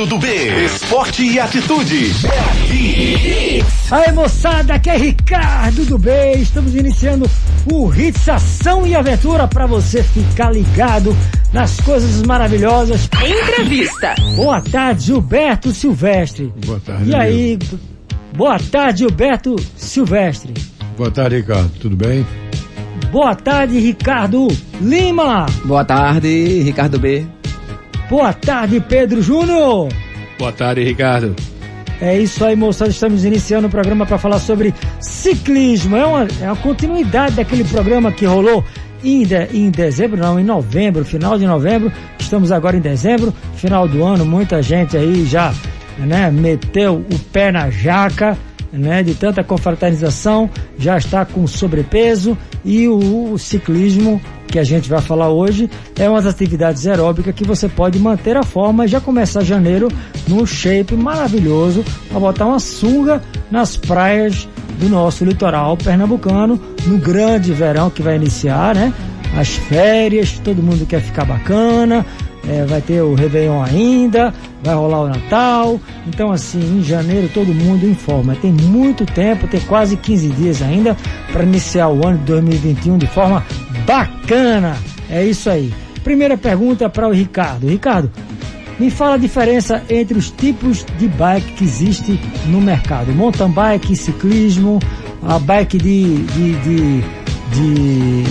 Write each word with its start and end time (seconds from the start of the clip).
Ricardo 0.00 0.06
do 0.06 0.18
B. 0.18 0.64
Esporte 0.64 1.22
e 1.22 1.38
atitude. 1.38 2.12
Aí 3.90 4.12
moçada, 4.12 4.74
aqui 4.74 4.88
é 4.88 4.96
Ricardo 4.96 5.84
do 5.84 5.98
B. 5.98 6.32
Estamos 6.38 6.74
iniciando 6.74 7.28
o 7.70 7.92
Hits 7.92 8.28
Ação 8.28 8.86
e 8.86 8.94
Aventura 8.94 9.46
para 9.46 9.66
você 9.66 10.02
ficar 10.02 10.52
ligado 10.52 11.14
nas 11.52 11.78
coisas 11.80 12.22
maravilhosas. 12.22 13.08
Entrevista. 13.22 14.14
Boa 14.36 14.62
tarde, 14.62 15.06
Gilberto 15.06 15.72
Silvestre. 15.72 16.52
Boa 16.64 16.80
tarde. 16.80 17.10
E 17.10 17.14
aí, 17.14 17.58
boa 18.34 18.58
tarde, 18.58 19.00
Gilberto 19.00 19.56
Silvestre. 19.76 20.54
Boa 20.96 21.10
tarde, 21.10 21.36
Ricardo. 21.36 21.70
Tudo 21.78 21.96
bem? 21.96 22.26
Boa 23.12 23.34
tarde, 23.34 23.78
Ricardo 23.78 24.48
Lima. 24.80 25.44
Boa 25.64 25.84
tarde, 25.84 26.62
Ricardo 26.62 26.98
B. 26.98 27.26
Boa 28.10 28.32
tarde, 28.32 28.80
Pedro 28.80 29.22
Júnior. 29.22 29.88
Boa 30.36 30.50
tarde, 30.50 30.82
Ricardo. 30.82 31.36
É 32.00 32.18
isso 32.18 32.44
aí, 32.44 32.56
moçada. 32.56 32.90
Estamos 32.90 33.24
iniciando 33.24 33.68
o 33.68 33.70
programa 33.70 34.04
para 34.04 34.18
falar 34.18 34.40
sobre 34.40 34.74
ciclismo. 34.98 35.96
É 35.96 36.04
uma, 36.04 36.28
é 36.42 36.46
uma 36.46 36.56
continuidade 36.56 37.36
daquele 37.36 37.62
programa 37.62 38.10
que 38.10 38.26
rolou 38.26 38.64
em, 39.04 39.22
de, 39.22 39.36
em 39.52 39.70
dezembro, 39.70 40.18
não, 40.18 40.40
em 40.40 40.44
novembro, 40.44 41.04
final 41.04 41.38
de 41.38 41.46
novembro. 41.46 41.92
Estamos 42.18 42.50
agora 42.50 42.76
em 42.76 42.80
dezembro, 42.80 43.32
final 43.54 43.86
do 43.86 44.02
ano. 44.02 44.26
Muita 44.26 44.60
gente 44.60 44.96
aí 44.96 45.24
já 45.24 45.54
né, 45.96 46.32
meteu 46.32 46.96
o 46.96 47.18
pé 47.32 47.52
na 47.52 47.70
jaca. 47.70 48.36
Né, 48.72 49.02
de 49.02 49.16
tanta 49.16 49.42
confraternização, 49.42 50.48
já 50.78 50.96
está 50.96 51.24
com 51.24 51.44
sobrepeso 51.44 52.38
e 52.64 52.86
o, 52.86 53.32
o 53.32 53.36
ciclismo 53.36 54.22
que 54.50 54.58
a 54.58 54.64
gente 54.64 54.88
vai 54.88 55.00
falar 55.00 55.30
hoje 55.30 55.70
é 55.98 56.08
uma 56.08 56.20
das 56.20 56.34
atividades 56.34 56.86
aeróbicas 56.86 57.34
que 57.34 57.44
você 57.44 57.68
pode 57.68 57.98
manter 57.98 58.36
a 58.36 58.42
forma 58.42 58.84
e 58.84 58.88
já 58.88 59.00
começar 59.00 59.42
janeiro 59.42 59.88
num 60.26 60.44
shape 60.44 60.94
maravilhoso 60.94 61.84
para 62.08 62.18
botar 62.18 62.46
uma 62.46 62.58
sunga 62.58 63.22
nas 63.50 63.76
praias 63.76 64.48
do 64.78 64.88
nosso 64.88 65.24
litoral 65.24 65.76
pernambucano 65.76 66.60
no 66.86 66.98
grande 66.98 67.52
verão 67.52 67.90
que 67.90 68.02
vai 68.02 68.16
iniciar, 68.16 68.74
né? 68.74 68.92
As 69.38 69.50
férias, 69.50 70.40
todo 70.42 70.62
mundo 70.62 70.84
quer 70.84 71.00
ficar 71.00 71.24
bacana, 71.24 72.04
é, 72.48 72.64
vai 72.64 72.80
ter 72.80 73.02
o 73.02 73.14
Réveillon 73.14 73.62
ainda, 73.62 74.32
vai 74.62 74.74
rolar 74.74 75.02
o 75.02 75.08
Natal. 75.08 75.80
Então, 76.06 76.32
assim, 76.32 76.78
em 76.78 76.82
janeiro 76.82 77.28
todo 77.32 77.54
mundo 77.54 77.86
informa. 77.86 78.34
Tem 78.36 78.52
muito 78.52 79.04
tempo, 79.04 79.46
tem 79.46 79.60
quase 79.60 79.96
15 79.96 80.28
dias 80.30 80.62
ainda 80.62 80.96
para 81.32 81.42
iniciar 81.42 81.88
o 81.88 82.06
ano 82.06 82.18
de 82.18 82.24
2021 82.24 82.98
de 82.98 83.06
forma 83.06 83.44
bacana. 83.86 84.76
É 85.10 85.24
isso 85.24 85.50
aí. 85.50 85.72
Primeira 86.02 86.36
pergunta 86.36 86.88
para 86.88 87.08
o 87.08 87.12
Ricardo. 87.12 87.68
Ricardo, 87.68 88.10
me 88.78 88.90
fala 88.90 89.14
a 89.14 89.18
diferença 89.18 89.82
entre 89.90 90.16
os 90.16 90.30
tipos 90.30 90.86
de 90.98 91.06
bike 91.08 91.52
que 91.52 91.64
existe 91.64 92.18
no 92.46 92.60
mercado: 92.60 93.12
mountain 93.12 93.50
bike, 93.50 93.94
ciclismo, 93.94 94.78
a 95.22 95.38
bike 95.38 95.76
de, 95.76 96.16
de, 96.16 96.52
de, 96.60 97.00
de 97.52 98.24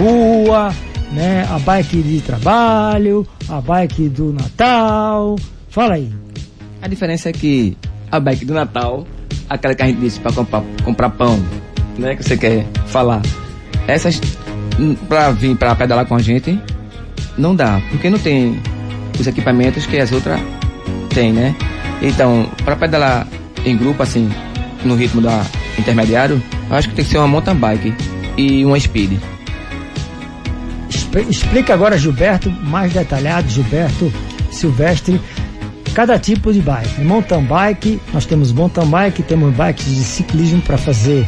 rua 0.00 0.74
né? 1.12 1.46
A 1.50 1.58
bike 1.58 2.02
de 2.02 2.20
trabalho, 2.20 3.26
a 3.48 3.60
bike 3.60 4.08
do 4.08 4.32
Natal. 4.32 5.36
Fala 5.68 5.94
aí. 5.94 6.10
A 6.80 6.88
diferença 6.88 7.28
é 7.28 7.32
que 7.32 7.76
a 8.10 8.18
bike 8.18 8.44
do 8.44 8.54
Natal, 8.54 9.06
aquela 9.48 9.74
que 9.74 9.82
a 9.82 9.86
gente 9.86 10.00
disse 10.00 10.18
para 10.20 10.32
comprar, 10.32 10.62
comprar 10.84 11.10
pão, 11.10 11.38
né? 11.98 12.16
Que 12.16 12.24
você 12.24 12.36
quer 12.36 12.66
falar. 12.86 13.22
Essas, 13.86 14.20
para 15.08 15.30
vir 15.30 15.56
para 15.56 15.74
pedalar 15.74 16.06
com 16.06 16.14
a 16.14 16.20
gente, 16.20 16.58
não 17.36 17.54
dá, 17.54 17.80
porque 17.90 18.10
não 18.10 18.18
tem 18.18 18.60
os 19.18 19.26
equipamentos 19.26 19.86
que 19.86 19.98
as 19.98 20.12
outras 20.12 20.40
têm, 21.10 21.32
né? 21.32 21.54
Então, 22.00 22.48
para 22.64 22.74
pedalar 22.74 23.26
em 23.64 23.76
grupo, 23.76 24.02
assim, 24.02 24.28
no 24.84 24.94
ritmo 24.94 25.20
da 25.20 25.44
intermediário, 25.78 26.42
eu 26.68 26.76
acho 26.76 26.88
que 26.88 26.94
tem 26.94 27.04
que 27.04 27.10
ser 27.10 27.18
uma 27.18 27.28
mountain 27.28 27.54
bike 27.54 27.94
e 28.36 28.64
uma 28.64 28.78
speed. 28.78 29.18
Explica 31.28 31.74
agora, 31.74 31.98
Gilberto, 31.98 32.50
mais 32.50 32.92
detalhado, 32.92 33.48
Gilberto 33.48 34.12
Silvestre, 34.50 35.20
cada 35.94 36.18
tipo 36.18 36.52
de 36.52 36.60
bike. 36.60 37.02
Mountain 37.02 37.44
bike, 37.44 38.00
nós 38.12 38.24
temos 38.24 38.52
mountain 38.52 38.86
bike, 38.86 39.22
temos 39.22 39.54
bikes 39.54 39.86
de 39.86 40.04
ciclismo 40.04 40.62
para 40.62 40.78
fazer, 40.78 41.24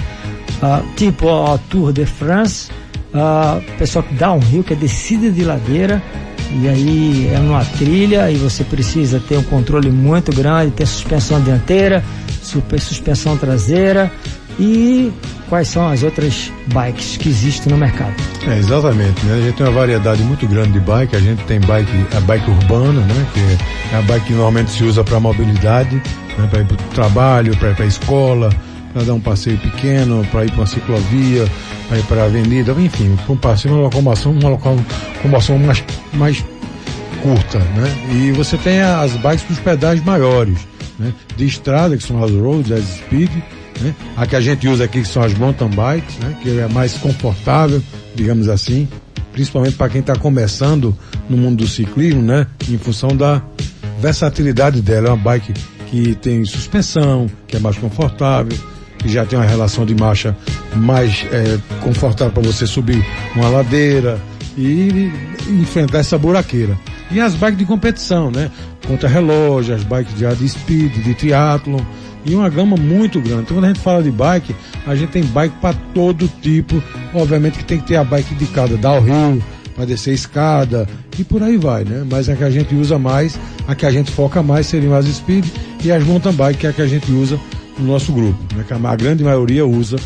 uh, 0.63 0.85
tipo 0.97 1.29
a 1.29 1.59
Tour 1.69 1.93
de 1.93 2.07
France, 2.07 2.71
uh, 3.13 3.61
pessoal 3.79 4.03
que 4.03 4.15
dá 4.15 4.33
um 4.33 4.39
rio, 4.39 4.63
que 4.63 4.73
é 4.73 4.77
descida 4.77 5.31
de 5.31 5.45
ladeira, 5.45 6.03
e 6.51 6.69
aí 6.69 7.31
é 7.35 7.39
numa 7.39 7.65
trilha 7.65 8.31
e 8.31 8.37
você 8.37 8.63
precisa 8.65 9.21
ter 9.21 9.37
um 9.37 9.43
controle 9.43 9.91
muito 9.91 10.35
grande, 10.35 10.71
ter 10.73 10.87
suspensão 10.87 11.41
dianteira, 11.43 12.05
super, 12.43 12.81
suspensão 12.81 13.37
traseira 13.37 14.11
e 14.59 15.13
quais 15.49 15.69
são 15.69 15.89
as 15.89 16.03
outras 16.03 16.53
bikes 16.73 17.17
que 17.17 17.29
existem 17.29 17.73
no 17.73 17.79
mercado. 17.79 18.15
É, 18.47 18.59
exatamente, 18.59 19.25
né? 19.27 19.35
A 19.35 19.41
gente 19.41 19.57
tem 19.57 19.67
uma 19.67 19.73
variedade 19.73 20.23
muito 20.23 20.47
grande 20.47 20.73
de 20.73 20.81
bike, 20.81 21.17
a 21.17 21.21
gente 21.21 21.43
tem 21.45 21.61
bike, 21.61 22.07
a 22.17 22.21
bike 22.21 22.51
urbana, 22.51 23.01
né? 23.01 23.27
Que 23.33 23.95
é 23.95 23.99
a 23.99 24.03
bike 24.03 24.27
que 24.27 24.33
normalmente 24.33 24.71
se 24.71 24.85
usa 24.85 25.03
para 25.05 25.21
mobilidade, 25.21 25.97
né? 26.39 26.49
para 26.51 26.61
ir 26.61 26.67
para 26.67 26.75
o 26.75 26.95
trabalho, 26.95 27.57
para 27.57 27.71
ir 27.71 27.77
para 27.77 27.85
a 27.85 27.89
escola, 27.89 28.51
para 28.93 29.05
dar 29.05 29.15
um 29.15 29.21
passeio 29.21 29.59
pequeno, 29.59 30.25
para 30.31 30.45
ir 30.45 30.51
para 30.51 30.61
uma 30.61 30.67
ciclovia, 30.67 31.47
para 31.89 31.99
ir 31.99 32.05
para 32.05 32.23
a 32.23 32.25
avenida, 32.27 32.73
enfim, 32.73 33.17
para 33.25 33.33
um 33.33 33.37
passeio, 33.37 33.75
uma 33.75 33.83
locomoção, 33.85 34.33
uma 34.33 34.51
locomoção 34.51 35.59
mais, 35.59 35.85
mais 36.13 36.45
curta, 37.23 37.59
né? 37.59 37.95
E 38.13 38.33
você 38.33 38.57
tem 38.57 38.81
as 38.81 39.13
bikes 39.13 39.45
com 39.45 39.53
os 39.53 39.59
pedais 39.59 40.03
maiores, 40.05 40.59
né? 40.99 41.13
De 41.37 41.47
estrada, 41.47 41.97
que 41.97 42.03
são 42.03 42.23
as 42.23 42.31
roads, 42.31 42.71
as 42.71 42.85
speed, 42.85 43.31
né? 43.81 43.95
A 44.17 44.27
que 44.27 44.37
a 44.37 44.41
gente 44.41 44.69
usa 44.69 44.85
aqui 44.85 45.03
que 45.03 45.09
são 45.09 45.23
as 45.23 45.35
mountain 45.35 45.69
bikes, 45.69 46.17
né? 46.19 46.37
que 46.43 46.59
é 46.59 46.69
mais 46.69 46.95
confortável, 46.95 47.83
digamos 48.15 48.49
assim, 48.49 48.89
principalmente 49.33 49.77
para 49.77 49.89
quem 49.89 50.01
está 50.01 50.17
começando 50.17 50.97
no 51.29 51.37
mundo 51.37 51.65
do 51.65 51.67
ciclismo, 51.67 52.23
né? 52.23 52.47
em 52.69 52.79
função 52.79 53.11
da 53.11 53.43
versatilidade 54.01 54.81
dela. 54.81 55.09
É 55.09 55.11
uma 55.11 55.17
bike 55.17 55.53
que 55.87 56.15
tem 56.17 56.45
suspensão, 56.45 57.29
que 57.47 57.57
é 57.57 57.61
mais 57.61 57.77
confortável, 57.79 58.57
que 58.99 59.09
já 59.09 59.25
tem 59.25 59.39
uma 59.39 59.47
relação 59.47 59.85
de 59.85 59.95
marcha 59.95 60.37
mais 60.75 61.27
é, 61.31 61.59
confortável 61.81 62.33
para 62.33 62.43
você 62.43 62.67
subir 62.67 63.05
uma 63.35 63.49
ladeira 63.49 64.21
e 64.57 65.11
enfrentar 65.49 65.99
essa 65.99 66.17
buraqueira. 66.17 66.79
E 67.11 67.21
as 67.21 67.35
bikes 67.35 67.59
de 67.59 67.65
competição, 67.65 68.31
né? 68.31 68.51
Contra 68.87 69.09
relógio, 69.09 69.75
as 69.75 69.83
bikes 69.83 70.17
de, 70.17 70.35
de 70.35 70.49
speed, 70.49 70.93
de 71.03 71.15
triatlon, 71.15 71.81
e 72.25 72.35
uma 72.35 72.49
gama 72.49 72.77
muito 72.77 73.21
grande. 73.21 73.43
Então, 73.43 73.57
quando 73.57 73.65
a 73.65 73.69
gente 73.69 73.81
fala 73.81 74.03
de 74.03 74.11
bike, 74.11 74.55
a 74.87 74.95
gente 74.95 75.11
tem 75.11 75.23
bike 75.23 75.57
para 75.61 75.77
todo 75.95 76.29
tipo. 76.41 76.83
Obviamente 77.13 77.59
que 77.59 77.65
tem 77.65 77.79
que 77.79 77.87
ter 77.87 77.97
a 77.97 78.05
bike 78.05 78.35
indicada, 78.35 78.77
dar 78.77 78.95
o 78.95 79.01
rio, 79.01 79.43
para 79.75 79.85
descer 79.85 80.15
escada 80.15 80.87
e 81.19 81.25
por 81.25 81.43
aí 81.43 81.57
vai, 81.57 81.85
né? 81.85 82.07
Mas 82.09 82.29
a 82.29 82.37
que 82.37 82.45
a 82.45 82.51
gente 82.51 82.75
usa 82.75 82.99
mais, 82.99 83.39
a 83.67 83.75
que 83.75 83.85
a 83.85 83.91
gente 83.91 84.11
foca 84.11 84.43
mais 84.43 84.67
seriam 84.67 84.95
as 84.95 85.07
speed 85.07 85.47
e 85.83 85.91
as 85.91 86.03
mountain 86.05 86.33
bike, 86.33 86.61
que 86.61 86.67
é 86.67 86.71
a 86.71 86.73
que 86.73 86.83
a 86.83 86.87
gente 86.87 87.11
usa 87.13 87.39
no 87.79 87.87
nosso 87.87 88.13
grupo, 88.13 88.39
né? 88.55 88.65
Que 88.67 88.73
a 88.73 88.97
grande 88.97 89.25
maioria 89.25 89.67
usa 89.67 89.97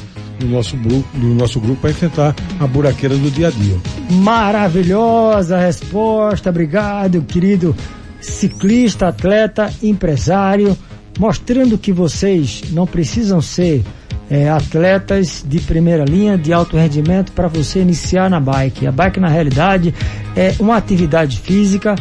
no 0.41 0.49
nosso 0.49 0.77
grupo, 0.77 1.06
no 1.15 1.35
nosso 1.35 1.61
grupo 1.61 1.81
para 1.81 1.91
enfrentar 1.91 2.35
a 2.59 2.67
buraqueira 2.67 3.17
do 3.17 3.31
dia 3.31 3.49
a 3.49 3.50
dia. 3.50 3.77
Maravilhosa 4.11 5.59
resposta, 5.59 6.50
obrigado, 6.50 7.23
querido 7.23 7.75
ciclista, 8.21 9.09
atleta, 9.09 9.73
empresário 9.83 10.77
mostrando 11.19 11.77
que 11.77 11.93
vocês 11.93 12.62
não 12.71 12.87
precisam 12.87 13.43
ser 13.43 13.84
é, 14.31 14.49
atletas 14.49 15.45
de 15.47 15.59
primeira 15.61 16.05
linha, 16.05 16.37
de 16.37 16.53
alto 16.53 16.77
rendimento, 16.77 17.33
para 17.33 17.49
você 17.49 17.81
iniciar 17.81 18.31
na 18.31 18.38
bike. 18.38 18.87
A 18.87 18.93
bike, 18.93 19.19
na 19.19 19.29
realidade, 19.29 19.94
é 20.37 20.55
uma 20.61 20.76
atividade 20.76 21.38
física 21.38 21.94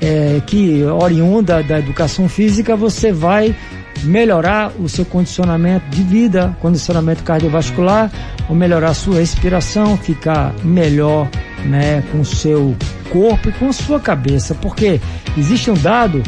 é, 0.00 0.40
que, 0.46 0.82
oriunda 0.82 1.62
da 1.62 1.78
educação 1.78 2.28
física, 2.28 2.74
você 2.74 3.12
vai 3.12 3.54
melhorar 4.02 4.72
o 4.78 4.88
seu 4.88 5.04
condicionamento 5.04 5.88
de 5.90 6.02
vida, 6.02 6.56
condicionamento 6.60 7.22
cardiovascular, 7.22 8.10
ou 8.48 8.56
melhorar 8.56 8.90
a 8.90 8.94
sua 8.94 9.20
respiração, 9.20 9.96
ficar 9.96 10.54
melhor 10.64 11.28
né, 11.64 12.02
com 12.10 12.20
o 12.20 12.24
seu 12.24 12.74
corpo 13.10 13.48
e 13.48 13.52
com 13.52 13.68
a 13.68 13.72
sua 13.72 14.00
cabeça, 14.00 14.54
porque 14.54 15.00
existe 15.36 15.70
um 15.70 15.74
dado 15.74 16.22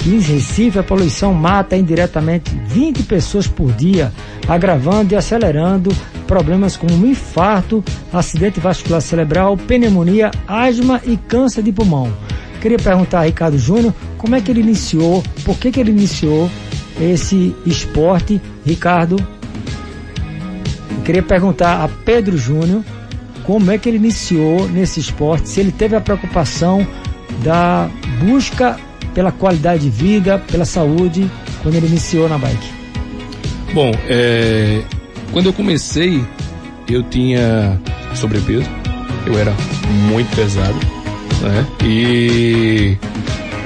que 0.00 0.10
em 0.10 0.18
Recife 0.18 0.78
a 0.78 0.82
poluição 0.82 1.34
mata 1.34 1.76
indiretamente 1.76 2.50
20 2.66 3.02
pessoas 3.02 3.46
por 3.46 3.70
dia, 3.72 4.10
agravando 4.48 5.12
e 5.12 5.16
acelerando 5.16 5.94
problemas 6.26 6.76
como 6.76 7.06
infarto, 7.06 7.84
acidente 8.12 8.58
vascular 8.58 9.02
cerebral, 9.02 9.56
pneumonia, 9.56 10.30
asma 10.48 11.00
e 11.04 11.16
câncer 11.16 11.62
de 11.62 11.70
pulmão. 11.70 12.10
Queria 12.62 12.78
perguntar 12.78 13.20
a 13.20 13.24
Ricardo 13.24 13.58
Júnior 13.58 13.94
como 14.16 14.34
é 14.34 14.40
que 14.40 14.50
ele 14.50 14.60
iniciou, 14.60 15.22
por 15.44 15.58
que, 15.58 15.70
que 15.70 15.80
ele 15.80 15.90
iniciou 15.90 16.50
esse 17.00 17.54
esporte, 17.66 18.40
Ricardo. 18.64 19.16
queria 21.04 21.22
perguntar 21.22 21.84
a 21.84 21.88
Pedro 21.88 22.36
Júnior 22.36 22.82
como 23.44 23.70
é 23.70 23.78
que 23.78 23.88
ele 23.88 23.96
iniciou 23.98 24.68
nesse 24.68 25.00
esporte, 25.00 25.48
se 25.48 25.60
ele 25.60 25.72
teve 25.72 25.96
a 25.96 26.00
preocupação 26.00 26.86
da 27.42 27.88
busca 28.20 28.78
pela 29.14 29.32
qualidade 29.32 29.82
de 29.82 29.90
vida, 29.90 30.38
pela 30.50 30.64
saúde, 30.64 31.30
quando 31.62 31.74
ele 31.74 31.86
iniciou 31.86 32.28
na 32.28 32.38
bike? 32.38 32.72
Bom, 33.72 33.92
é, 34.08 34.82
quando 35.32 35.46
eu 35.46 35.52
comecei, 35.52 36.24
eu 36.88 37.02
tinha 37.04 37.80
sobrepeso, 38.14 38.68
eu 39.26 39.38
era 39.38 39.52
muito 40.08 40.34
pesado, 40.34 40.78
né? 41.42 41.66
E 41.84 42.96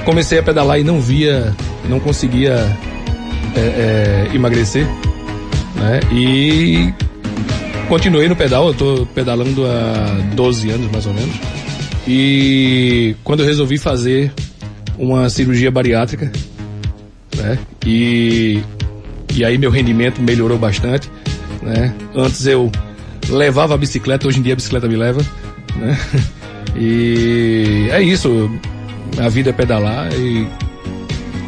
comecei 0.03 0.39
a 0.39 0.43
pedalar 0.43 0.79
e 0.79 0.83
não 0.83 0.99
via, 1.01 1.55
não 1.89 1.99
conseguia 1.99 2.53
é, 3.55 3.59
é, 3.59 4.35
emagrecer, 4.35 4.85
né? 5.75 5.99
E 6.11 6.93
continuei 7.89 8.27
no 8.27 8.35
pedal, 8.35 8.67
eu 8.67 8.73
tô 8.73 9.07
pedalando 9.07 9.65
há 9.65 10.35
12 10.35 10.69
anos 10.69 10.91
mais 10.91 11.05
ou 11.05 11.13
menos. 11.13 11.35
E 12.07 13.15
quando 13.23 13.39
eu 13.39 13.47
resolvi 13.47 13.79
fazer 13.79 14.31
uma 14.97 15.29
cirurgia 15.29 15.71
bariátrica, 15.71 16.31
né? 17.35 17.57
E, 17.85 18.61
e 19.33 19.43
aí 19.43 19.57
meu 19.57 19.69
rendimento 19.69 20.21
melhorou 20.21 20.57
bastante, 20.57 21.09
né? 21.61 21.93
Antes 22.15 22.45
eu 22.45 22.71
levava 23.29 23.73
a 23.73 23.77
bicicleta, 23.77 24.27
hoje 24.27 24.39
em 24.39 24.41
dia 24.41 24.53
a 24.53 24.55
bicicleta 24.55 24.87
me 24.87 24.95
leva, 24.95 25.21
né? 25.75 25.97
E 26.77 27.87
é 27.89 28.01
isso, 28.01 28.51
a 29.17 29.29
vida 29.29 29.51
é 29.51 29.53
pedalar 29.53 30.11
e 30.11 30.45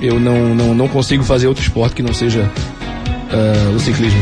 eu 0.01 0.19
não, 0.19 0.55
não, 0.55 0.73
não 0.73 0.87
consigo 0.87 1.21
fazer 1.21 1.47
outro 1.47 1.61
esporte 1.61 1.95
que 1.95 2.01
não 2.01 2.13
seja 2.13 2.43
uh, 2.43 3.75
o 3.75 3.79
ciclismo. 3.79 4.21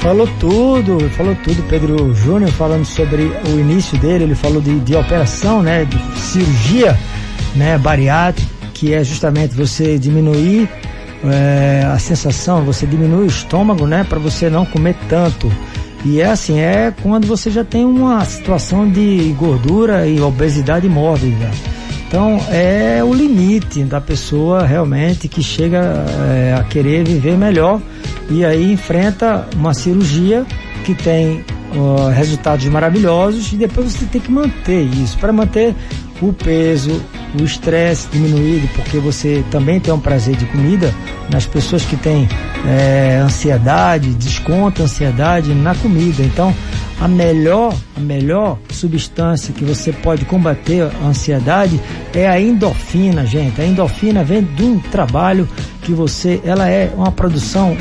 Falou 0.00 0.28
tudo, 0.38 0.98
falou 1.10 1.36
tudo, 1.42 1.62
Pedro 1.68 2.14
Júnior 2.14 2.50
falando 2.52 2.84
sobre 2.84 3.22
o 3.22 3.58
início 3.58 3.96
dele, 3.98 4.24
ele 4.24 4.34
falou 4.34 4.60
de, 4.60 4.78
de 4.80 4.94
operação, 4.94 5.62
né, 5.62 5.84
de 5.84 6.20
cirurgia, 6.20 6.98
né, 7.56 7.78
bariátrica, 7.78 8.48
que 8.74 8.92
é 8.92 9.02
justamente 9.02 9.54
você 9.54 9.98
diminuir 9.98 10.68
é, 11.24 11.84
a 11.86 11.98
sensação, 11.98 12.64
você 12.64 12.86
diminui 12.86 13.24
o 13.24 13.26
estômago, 13.26 13.86
né, 13.86 14.04
para 14.08 14.18
você 14.18 14.50
não 14.50 14.66
comer 14.66 14.96
tanto. 15.08 15.50
E 16.04 16.20
é 16.20 16.26
assim, 16.26 16.60
é 16.60 16.92
quando 17.02 17.26
você 17.26 17.50
já 17.50 17.64
tem 17.64 17.84
uma 17.84 18.24
situação 18.24 18.88
de 18.88 19.34
gordura 19.38 20.06
e 20.06 20.20
obesidade 20.20 20.88
mórbida. 20.88 21.50
Então 22.06 22.38
é 22.50 23.02
o 23.02 23.12
limite 23.12 23.82
da 23.82 24.00
pessoa 24.00 24.64
realmente 24.64 25.26
que 25.26 25.42
chega 25.42 26.04
é, 26.28 26.54
a 26.58 26.62
querer 26.62 27.04
viver 27.04 27.36
melhor 27.36 27.80
e 28.30 28.44
aí 28.44 28.72
enfrenta 28.72 29.48
uma 29.56 29.74
cirurgia 29.74 30.46
que 30.84 30.94
tem 30.94 31.44
uh, 31.74 32.08
resultados 32.14 32.64
maravilhosos 32.66 33.52
e 33.52 33.56
depois 33.56 33.92
você 33.92 34.06
tem 34.06 34.20
que 34.20 34.30
manter 34.30 34.82
isso 34.82 35.18
para 35.18 35.32
manter 35.32 35.74
o 36.20 36.32
peso, 36.32 37.02
o 37.38 37.44
estresse 37.44 38.08
diminuído, 38.08 38.68
porque 38.74 38.98
você 38.98 39.44
também 39.50 39.78
tem 39.80 39.92
um 39.92 40.00
prazer 40.00 40.36
de 40.36 40.46
comida. 40.46 40.92
Nas 41.30 41.44
pessoas 41.44 41.84
que 41.84 41.96
têm 41.96 42.28
é, 42.64 43.18
ansiedade, 43.22 44.10
desconta 44.14 44.84
ansiedade 44.84 45.52
na 45.54 45.74
comida. 45.74 46.22
Então, 46.22 46.54
a 47.00 47.08
melhor, 47.08 47.74
a 47.96 48.00
melhor 48.00 48.58
substância 48.70 49.52
que 49.52 49.64
você 49.64 49.92
pode 49.92 50.24
combater 50.24 50.82
a 50.82 51.06
ansiedade 51.06 51.80
é 52.14 52.28
a 52.28 52.40
endorfina, 52.40 53.26
gente. 53.26 53.60
A 53.60 53.66
endorfina 53.66 54.24
vem 54.24 54.42
de 54.42 54.62
um 54.62 54.78
trabalho 54.78 55.48
que 55.82 55.92
você, 55.92 56.40
ela 56.44 56.68
é 56.68 56.92
uma 56.94 57.12
produção 57.12 57.76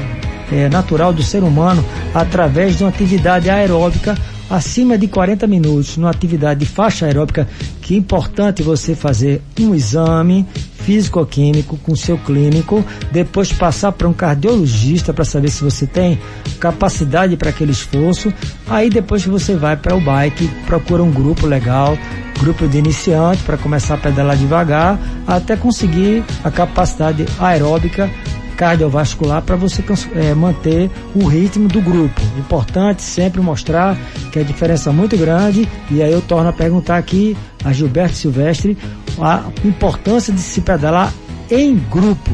é, 0.52 0.68
natural 0.70 1.14
do 1.14 1.24
ser 1.24 1.44
humano 1.44 1.84
através 2.14 2.78
de 2.78 2.84
uma 2.84 2.90
atividade 2.90 3.50
aeróbica 3.50 4.16
acima 4.50 4.98
de 4.98 5.08
40 5.08 5.48
minutos 5.48 5.98
numa 5.98 6.10
atividade 6.10 6.60
de 6.62 6.66
faixa 6.66 7.06
aeróbica, 7.06 7.48
que 7.82 7.94
é 7.94 7.98
importante 7.98 8.64
você 8.64 8.96
fazer 8.96 9.42
um 9.60 9.74
exame 9.74 10.46
físico-químico 10.86 11.78
com 11.78 11.96
seu 11.96 12.18
clínico, 12.18 12.86
depois 13.12 13.52
passar 13.52 13.92
para 13.92 14.08
um 14.08 14.14
cardiologista 14.14 15.12
para 15.12 15.26
saber 15.26 15.50
se 15.50 15.64
você 15.64 15.88
tem 15.88 16.20
capacidade 16.60 17.36
para 17.36 17.50
aquele 17.50 17.72
esforço. 17.72 18.32
Aí 18.68 18.90
depois 18.90 19.26
você 19.26 19.56
vai 19.56 19.76
para 19.76 19.96
o 19.96 20.02
bike, 20.02 20.48
procura 20.68 21.02
um 21.02 21.12
grupo 21.12 21.48
legal, 21.48 21.98
grupo 22.40 22.68
de 22.68 22.78
iniciante 22.78 23.42
para 23.44 23.58
começar 23.58 23.96
a 23.96 23.98
pedalar 23.98 24.38
devagar, 24.38 25.00
até 25.26 25.58
conseguir 25.58 26.24
a 26.44 26.52
capacidade 26.52 27.26
aeróbica 27.40 28.10
cardiovascular 28.56 29.42
para 29.42 29.56
você 29.56 29.84
é, 30.16 30.34
manter 30.34 30.90
o 31.14 31.28
ritmo 31.28 31.68
do 31.68 31.82
grupo. 31.82 32.22
Importante 32.38 33.02
sempre 33.02 33.42
mostrar 33.42 33.98
que 34.36 34.40
a 34.40 34.44
diferença 34.44 34.90
é 34.90 34.94
muito 34.94 35.16
grande 35.16 35.66
e 35.90 36.04
aí 36.04 36.12
eu 36.12 36.22
torno 36.22 36.50
a 36.50 36.52
perguntar 36.52 36.98
aqui 36.98 37.38
a 37.64 37.72
Gilberto 37.72 38.18
Silvestre 38.18 38.78
a 39.18 39.46
importância 39.64 40.34
de 40.34 40.42
se 40.42 40.60
pedalar 40.60 41.14
em 41.50 41.78
grupo. 41.90 42.32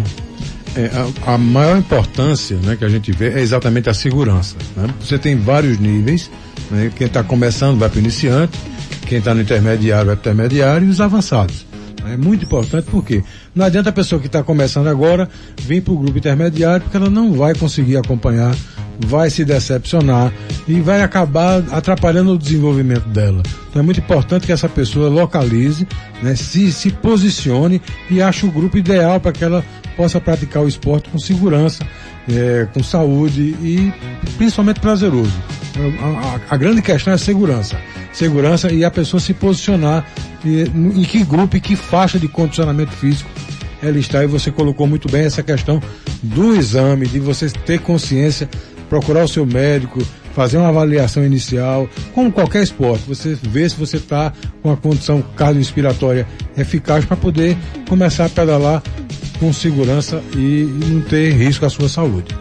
É, 0.75 0.89
a, 1.27 1.33
a, 1.33 1.37
maior 1.37 1.77
importância 1.77 2.57
né, 2.57 2.75
que 2.75 2.83
a 2.83 2.89
gente 2.89 3.11
vê 3.11 3.33
é 3.33 3.39
exatamente 3.39 3.87
a 3.87 3.93
segurança. 3.93 4.55
Né? 4.75 4.87
Você 4.99 5.19
tem 5.19 5.35
vários 5.35 5.77
níveis, 5.77 6.31
né? 6.71 6.91
quem 6.95 7.05
está 7.05 7.23
começando 7.23 7.77
vai 7.77 7.87
para 7.87 7.97
o 7.97 7.99
iniciante, 7.99 8.57
quem 9.05 9.19
está 9.19 9.35
no 9.35 9.41
intermediário 9.41 10.07
vai 10.07 10.15
para 10.15 10.31
o 10.31 10.33
intermediário 10.33 10.87
e 10.87 10.89
os 10.89 10.99
avançados. 10.99 11.67
É 12.11 12.17
muito 12.17 12.45
importante 12.45 12.87
porque 12.89 13.23
não 13.53 13.63
adianta 13.63 13.89
a 13.89 13.93
pessoa 13.93 14.19
que 14.19 14.25
está 14.25 14.41
começando 14.41 14.87
agora 14.87 15.29
vir 15.61 15.83
para 15.83 15.93
o 15.93 15.97
grupo 15.99 16.17
intermediário 16.17 16.81
porque 16.81 16.97
ela 16.97 17.11
não 17.11 17.33
vai 17.33 17.53
conseguir 17.53 17.97
acompanhar, 17.97 18.55
vai 19.05 19.29
se 19.29 19.43
decepcionar 19.43 20.31
e 20.67 20.79
vai 20.79 21.01
acabar 21.01 21.63
atrapalhando 21.71 22.33
o 22.33 22.37
desenvolvimento 22.37 23.07
dela. 23.09 23.41
Então 23.69 23.81
é 23.81 23.85
muito 23.85 23.99
importante 23.99 24.45
que 24.45 24.51
essa 24.51 24.69
pessoa 24.69 25.09
localize, 25.09 25.87
né, 26.21 26.35
se, 26.35 26.71
se 26.71 26.91
posicione 26.91 27.81
e 28.09 28.21
ache 28.21 28.45
o 28.45 28.51
grupo 28.51 28.77
ideal 28.77 29.19
para 29.19 29.31
que 29.31 29.43
ela 29.43 29.63
possa 29.95 30.19
praticar 30.19 30.63
o 30.63 30.67
esporte 30.67 31.09
com 31.09 31.19
segurança, 31.19 31.85
é, 32.29 32.67
com 32.73 32.83
saúde 32.83 33.55
e 33.61 33.93
principalmente 34.37 34.79
prazeroso. 34.79 35.33
A, 36.01 36.27
a, 36.35 36.55
a 36.55 36.57
grande 36.57 36.81
questão 36.81 37.13
é 37.13 37.17
segurança 37.17 37.77
segurança 38.13 38.71
e 38.71 38.83
a 38.83 38.91
pessoa 38.91 39.19
se 39.19 39.33
posicionar 39.33 40.05
e, 40.43 40.63
em 40.63 41.03
que 41.03 41.23
grupo 41.23 41.55
e 41.57 41.61
que 41.61 41.75
faixa 41.75 42.19
de 42.19 42.27
condicionamento 42.27 42.91
físico 42.91 43.29
ela 43.81 43.97
está. 43.97 44.23
E 44.23 44.27
você 44.27 44.51
colocou 44.51 44.85
muito 44.85 45.09
bem 45.09 45.23
essa 45.23 45.41
questão 45.41 45.81
do 46.21 46.55
exame, 46.55 47.07
de 47.07 47.19
você 47.19 47.49
ter 47.49 47.79
consciência, 47.79 48.49
procurar 48.91 49.23
o 49.23 49.27
seu 49.27 49.45
médico, 49.45 50.05
fazer 50.35 50.57
uma 50.57 50.67
avaliação 50.67 51.25
inicial, 51.25 51.87
como 52.13 52.29
qualquer 52.29 52.61
esporte, 52.61 53.05
você 53.07 53.37
vê 53.41 53.67
se 53.69 53.77
você 53.77 53.95
está 53.95 54.33
com 54.61 54.69
a 54.69 54.75
condição 54.75 55.23
cardiorrespiratória 55.37 56.27
eficaz 56.57 57.05
para 57.05 57.15
poder 57.15 57.57
começar 57.87 58.25
a 58.25 58.29
pedalar 58.29 58.83
com 59.39 59.53
segurança 59.53 60.21
e 60.35 60.69
não 60.87 60.99
ter 61.03 61.31
risco 61.31 61.65
à 61.65 61.69
sua 61.69 61.87
saúde. 61.87 62.35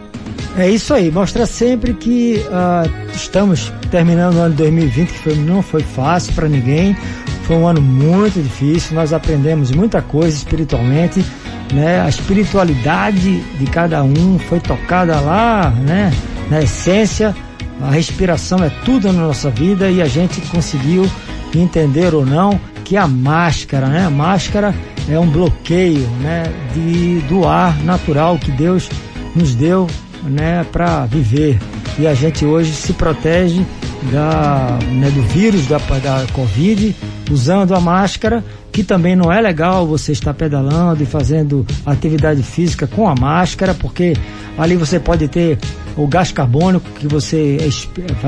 É 0.57 0.69
isso 0.69 0.93
aí, 0.93 1.09
mostra 1.09 1.45
sempre 1.45 1.93
que 1.93 2.43
uh, 2.47 3.15
estamos 3.15 3.71
terminando 3.89 4.35
o 4.35 4.39
ano 4.41 4.55
2020, 4.55 5.07
que 5.07 5.19
foi, 5.19 5.35
não 5.35 5.61
foi 5.61 5.81
fácil 5.81 6.33
para 6.33 6.49
ninguém, 6.49 6.97
foi 7.43 7.55
um 7.55 7.65
ano 7.65 7.81
muito 7.81 8.41
difícil, 8.41 8.93
nós 8.93 9.13
aprendemos 9.13 9.71
muita 9.71 10.01
coisa 10.01 10.35
espiritualmente, 10.35 11.25
né? 11.73 12.01
A 12.01 12.09
espiritualidade 12.09 13.39
de 13.39 13.65
cada 13.67 14.03
um 14.03 14.37
foi 14.37 14.59
tocada 14.59 15.17
lá, 15.21 15.69
né? 15.69 16.11
Na 16.51 16.61
essência, 16.61 17.33
a 17.81 17.91
respiração 17.91 18.61
é 18.61 18.69
tudo 18.83 19.07
na 19.13 19.21
nossa 19.27 19.49
vida 19.49 19.89
e 19.89 20.01
a 20.01 20.05
gente 20.05 20.41
conseguiu 20.41 21.09
entender 21.55 22.13
ou 22.13 22.25
não 22.25 22.59
que 22.83 22.97
a 22.97 23.07
máscara, 23.07 23.87
né? 23.87 24.05
A 24.05 24.09
máscara 24.09 24.75
é 25.07 25.17
um 25.17 25.29
bloqueio, 25.29 26.05
né? 26.19 26.43
De, 26.73 27.21
do 27.21 27.47
ar 27.47 27.81
natural 27.83 28.37
que 28.37 28.51
Deus 28.51 28.89
nos 29.33 29.55
deu 29.55 29.87
né, 30.23 30.65
para 30.73 31.05
viver. 31.05 31.57
E 31.97 32.05
a 32.05 32.13
gente 32.13 32.45
hoje 32.45 32.73
se 32.73 32.91
protege 32.91 33.65
da, 34.11 34.77
né, 34.91 35.09
do 35.09 35.21
vírus 35.21 35.67
da, 35.67 35.77
da 35.77 36.25
Covid 36.33 36.93
usando 37.31 37.73
a 37.73 37.79
máscara, 37.79 38.43
que 38.71 38.83
também 38.83 39.15
não 39.15 39.31
é 39.31 39.41
legal 39.41 39.85
você 39.85 40.11
estar 40.11 40.33
pedalando 40.33 41.03
e 41.03 41.05
fazendo 41.05 41.65
atividade 41.85 42.41
física 42.41 42.87
com 42.87 43.07
a 43.07 43.15
máscara, 43.15 43.73
porque 43.73 44.13
ali 44.57 44.75
você 44.75 44.99
pode 44.99 45.27
ter 45.27 45.59
o 45.97 46.07
gás 46.07 46.31
carbônico 46.31 46.89
que 46.91 47.07
você, 47.07 47.57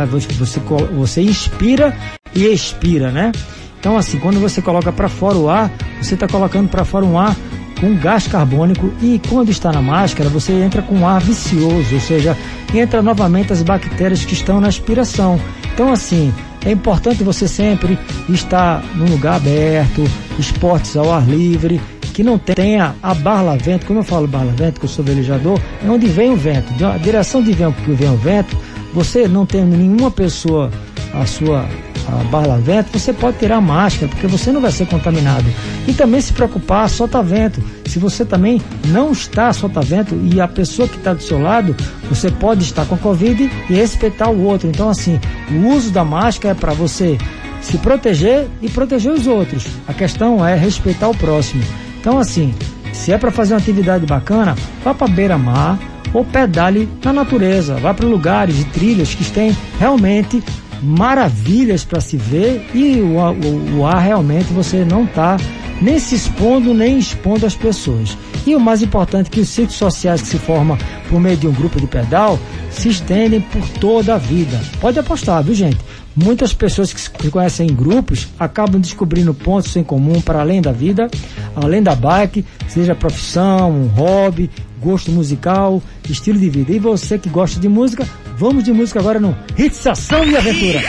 você, 0.09 0.59
você 0.95 1.21
inspira 1.21 1.95
e 2.35 2.45
expira, 2.45 3.11
né? 3.11 3.31
Então 3.79 3.97
assim, 3.97 4.19
quando 4.19 4.39
você 4.39 4.61
coloca 4.61 4.91
para 4.91 5.07
fora 5.09 5.37
o 5.37 5.49
ar, 5.49 5.71
você 6.01 6.13
está 6.13 6.27
colocando 6.27 6.69
para 6.69 6.85
fora 6.85 7.05
um 7.05 7.17
ar 7.17 7.35
com 7.79 7.95
gás 7.97 8.27
carbônico 8.27 8.93
e 9.01 9.19
quando 9.29 9.49
está 9.49 9.71
na 9.71 9.81
máscara 9.81 10.29
você 10.29 10.53
entra 10.53 10.81
com 10.81 11.07
ar 11.07 11.21
vicioso, 11.21 11.93
ou 11.93 11.99
seja, 11.99 12.37
entra 12.73 13.01
novamente 13.01 13.51
as 13.51 13.61
bactérias 13.61 14.23
que 14.23 14.33
estão 14.33 14.61
na 14.61 14.67
aspiração. 14.67 15.39
Então 15.73 15.91
assim, 15.91 16.33
é 16.65 16.71
importante 16.71 17.23
você 17.23 17.47
sempre 17.47 17.97
estar 18.29 18.83
num 18.95 19.05
lugar 19.05 19.35
aberto, 19.35 20.03
esportes 20.39 20.95
ao 20.95 21.11
ar 21.11 21.27
livre, 21.27 21.81
que 22.13 22.23
não 22.23 22.37
tenha 22.37 22.95
a 23.01 23.13
barla 23.13 23.57
vento, 23.57 23.85
como 23.85 23.99
eu 23.99 24.03
falo 24.03 24.27
barla 24.27 24.51
vento, 24.51 24.79
que 24.79 24.85
eu 24.85 24.89
sou 24.89 25.03
velejador, 25.03 25.59
é 25.83 25.89
onde 25.89 26.07
vem 26.07 26.31
o 26.31 26.35
vento, 26.35 26.73
a 26.85 26.97
direção 26.97 27.41
de 27.41 27.51
vento 27.51 27.81
que 27.81 27.91
vem 27.91 28.09
o 28.09 28.17
vento, 28.17 28.55
você 28.93 29.27
não 29.27 29.45
tem 29.45 29.65
nenhuma 29.65 30.11
pessoa 30.11 30.71
à 31.13 31.25
sua 31.25 31.67
a 32.07 32.23
barla-vento, 32.25 32.97
você 32.97 33.13
pode 33.13 33.37
tirar 33.37 33.57
a 33.57 33.61
máscara, 33.61 34.07
porque 34.07 34.27
você 34.27 34.51
não 34.51 34.61
vai 34.61 34.71
ser 34.71 34.87
contaminado. 34.87 35.45
E 35.87 35.93
também 35.93 36.21
se 36.21 36.33
preocupar, 36.33 36.89
solta-vento. 36.89 37.63
Se 37.85 37.99
você 37.99 38.25
também 38.25 38.61
não 38.87 39.11
está 39.11 39.51
solta-vento 39.53 40.19
e 40.31 40.39
a 40.41 40.47
pessoa 40.47 40.87
que 40.87 40.97
está 40.97 41.13
do 41.13 41.21
seu 41.21 41.41
lado, 41.41 41.75
você 42.09 42.29
pode 42.31 42.63
estar 42.63 42.85
com 42.85 42.95
a 42.95 42.97
Covid 42.97 43.49
e 43.69 43.73
respeitar 43.73 44.29
o 44.29 44.43
outro. 44.43 44.67
Então, 44.67 44.89
assim, 44.89 45.19
o 45.51 45.67
uso 45.69 45.91
da 45.91 46.03
máscara 46.03 46.55
é 46.55 46.59
para 46.59 46.73
você 46.73 47.17
se 47.61 47.77
proteger 47.77 48.47
e 48.61 48.69
proteger 48.69 49.11
os 49.11 49.25
outros. 49.25 49.65
A 49.87 49.93
questão 49.93 50.45
é 50.45 50.55
respeitar 50.55 51.09
o 51.09 51.15
próximo. 51.15 51.63
Então, 51.99 52.19
assim, 52.19 52.53
se 52.91 53.11
é 53.11 53.17
para 53.17 53.31
fazer 53.31 53.53
uma 53.53 53.59
atividade 53.59 54.05
bacana, 54.05 54.55
vá 54.83 54.93
para 54.93 55.07
beira-mar 55.07 55.79
ou 56.13 56.23
pedale 56.23 56.87
na 57.03 57.11
natureza, 57.11 57.75
vá 57.75 57.93
para 57.93 58.05
lugares 58.05 58.59
e 58.59 58.65
trilhas 58.65 59.15
que 59.15 59.23
têm 59.31 59.55
realmente 59.79 60.43
maravilhas 60.83 61.83
para 61.83 62.01
se 62.01 62.17
ver 62.17 62.65
e 62.73 62.99
o, 62.99 63.17
o, 63.17 63.79
o 63.79 63.85
ar 63.85 63.99
realmente 63.99 64.51
você 64.53 64.83
não 64.83 65.05
está 65.05 65.37
nem 65.81 65.97
se 65.97 66.15
expondo 66.15 66.73
nem 66.73 66.99
expondo 66.99 67.45
as 67.45 67.55
pessoas. 67.55 68.17
E 68.45 68.55
o 68.55 68.59
mais 68.59 68.81
importante 68.81 69.29
que 69.29 69.39
os 69.39 69.49
ciclos 69.49 69.75
sociais 69.75 70.21
que 70.21 70.27
se 70.27 70.37
formam 70.37 70.77
por 71.09 71.19
meio 71.19 71.37
de 71.37 71.47
um 71.47 71.53
grupo 71.53 71.79
de 71.79 71.87
pedal 71.87 72.37
se 72.69 72.89
estendem 72.89 73.39
por 73.39 73.67
toda 73.79 74.15
a 74.15 74.17
vida. 74.17 74.59
Pode 74.81 74.99
apostar, 74.99 75.43
viu 75.43 75.53
gente? 75.53 75.77
Muitas 76.15 76.53
pessoas 76.53 76.93
que 76.93 77.01
se 77.01 77.09
conhecem 77.31 77.67
em 77.67 77.73
grupos 77.73 78.27
acabam 78.39 78.79
descobrindo 78.79 79.33
pontos 79.33 79.75
em 79.75 79.83
comum 79.83 80.21
para 80.21 80.41
além 80.41 80.61
da 80.61 80.71
vida, 80.71 81.09
além 81.55 81.81
da 81.81 81.95
bike, 81.95 82.45
seja 82.67 82.93
profissão, 82.93 83.71
um 83.71 83.87
hobby, 83.87 84.49
gosto 84.79 85.11
musical, 85.11 85.81
estilo 86.07 86.37
de 86.37 86.49
vida. 86.49 86.71
E 86.71 86.77
você 86.77 87.17
que 87.17 87.29
gosta 87.29 87.59
de 87.59 87.67
música, 87.67 88.07
vamos 88.37 88.63
de 88.63 88.71
música 88.71 88.99
agora 88.99 89.19
no 89.19 89.35
Hits 89.57 89.87
Ação 89.87 90.23
e 90.23 90.37
Aventura. 90.37 90.83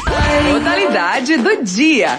Modalidade 0.53 1.39
do 1.39 1.65
dia. 1.65 2.19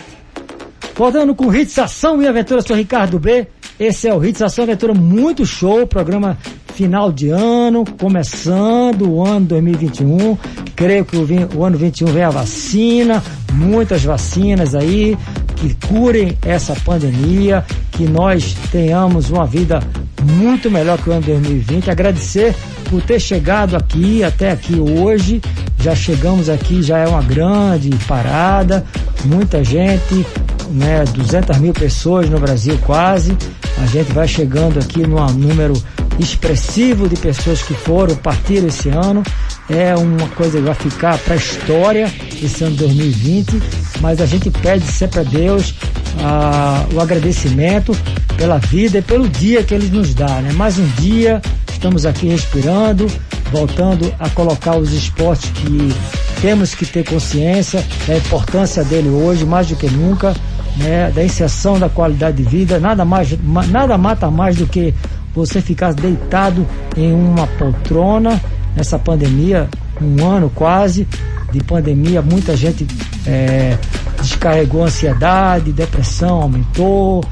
Voltando 0.96 1.36
com 1.36 1.54
Hits 1.54 1.78
Ação 1.78 2.22
e 2.24 2.28
Aventura, 2.28 2.62
sou 2.62 2.76
Ricardo 2.76 3.20
B. 3.20 3.48
Esse 3.80 4.08
é 4.08 4.14
o 4.14 4.24
Hits 4.24 4.42
Ação 4.42 4.64
e 4.64 4.70
Aventura 4.70 4.94
muito 4.94 5.46
show, 5.46 5.86
programa 5.86 6.38
final 6.74 7.12
de 7.12 7.30
ano, 7.30 7.84
começando 8.00 9.10
o 9.10 9.26
ano 9.26 9.46
2021. 9.48 10.38
Creio 10.76 11.04
que 11.04 11.18
o, 11.18 11.22
o 11.22 11.64
ano 11.64 11.78
2021 11.78 12.08
vem 12.08 12.24
a 12.24 12.30
vacina, 12.30 13.24
muitas 13.54 14.04
vacinas 14.04 14.76
aí 14.76 15.18
que 15.56 15.76
curem 15.88 16.38
essa 16.42 16.76
pandemia, 16.84 17.64
que 17.92 18.04
nós 18.04 18.56
tenhamos 18.72 19.30
uma 19.30 19.46
vida 19.46 19.82
muito 20.22 20.70
melhor 20.70 20.98
que 20.98 21.10
o 21.10 21.14
ano 21.14 21.22
2020. 21.22 21.90
Agradecer 21.90 22.56
por 22.90 23.02
ter 23.02 23.20
chegado 23.20 23.76
aqui, 23.76 24.24
até 24.24 24.52
aqui 24.52 24.76
hoje. 24.80 25.42
Já 25.80 25.96
chegamos 25.96 26.50
aqui, 26.50 26.82
já 26.82 26.98
é 27.00 27.08
uma 27.08 27.22
grande 27.22 27.90
parada, 28.08 28.84
muita 29.24 29.64
gente, 29.64 30.26
né, 30.72 31.04
200 31.14 31.58
mil 31.58 31.74
pessoas 31.74 32.30
no 32.30 32.40
Brasil 32.40 32.78
quase. 32.86 33.38
A 33.78 33.86
gente 33.86 34.12
vai 34.14 34.28
chegando 34.28 34.80
aqui 34.80 35.06
num 35.06 35.24
número 35.34 35.74
expressivo 36.18 37.10
de 37.10 37.16
pessoas 37.18 37.62
que 37.62 37.74
foram, 37.74 38.16
partiram 38.16 38.68
esse 38.68 38.90
ano. 38.90 39.22
É 39.70 39.96
uma 39.96 40.28
coisa 40.30 40.58
que 40.58 40.64
vai 40.64 40.76
ficar 40.76 41.18
para 41.20 41.34
a 41.34 41.38
história 41.38 42.12
esse 42.42 42.64
ano 42.64 42.76
2020, 42.76 43.62
mas 44.02 44.22
a 44.22 44.26
gente 44.26 44.50
pede 44.50 44.86
sempre 44.86 45.22
a 45.22 45.24
Deus 45.24 45.74
ah, 46.20 46.86
o 46.94 47.00
agradecimento 47.00 47.96
pela 48.38 48.58
vida 48.58 49.00
e 49.00 49.02
pelo 49.02 49.28
dia 49.28 49.64
que 49.64 49.74
Ele 49.74 49.90
nos 49.90 50.14
dá. 50.14 50.42
Né? 50.42 50.52
Mais 50.54 50.78
um 50.78 50.88
dia, 51.00 51.42
estamos 51.72 52.06
aqui 52.06 52.28
respirando, 52.28 53.08
voltando 53.52 54.14
a 54.20 54.30
colocar 54.30 54.78
os 54.78 54.92
esportes 54.92 55.50
que 55.52 55.94
temos 56.42 56.76
que 56.76 56.86
ter 56.86 57.08
consciência 57.08 57.84
da 58.08 58.18
importância 58.18 58.84
dele 58.84 59.10
hoje, 59.10 59.46
mais 59.46 59.68
do 59.68 59.76
que 59.76 59.90
nunca 59.90 60.36
né, 60.78 61.12
da 61.12 61.24
inserção 61.24 61.80
da 61.80 61.90
qualidade 61.90 62.38
de 62.38 62.44
vida, 62.44 62.80
nada, 62.80 63.06
mais, 63.06 63.36
nada 63.70 63.98
mata 63.98 64.30
mais 64.30 64.58
do 64.58 64.68
que 64.68 64.94
você 65.34 65.62
ficar 65.62 65.94
deitado 65.94 66.66
em 66.96 67.14
uma 67.14 67.48
poltrona 67.48 68.42
nessa 68.76 69.00
pandemia, 69.00 69.70
um 70.02 70.26
ano 70.26 70.52
quase 70.54 71.08
de 71.52 71.64
pandemia, 71.64 72.22
muita 72.22 72.56
gente 72.56 72.86
é, 73.26 73.78
descarregou 74.22 74.84
ansiedade, 74.84 75.72
depressão 75.72 76.42
aumentou, 76.42 77.24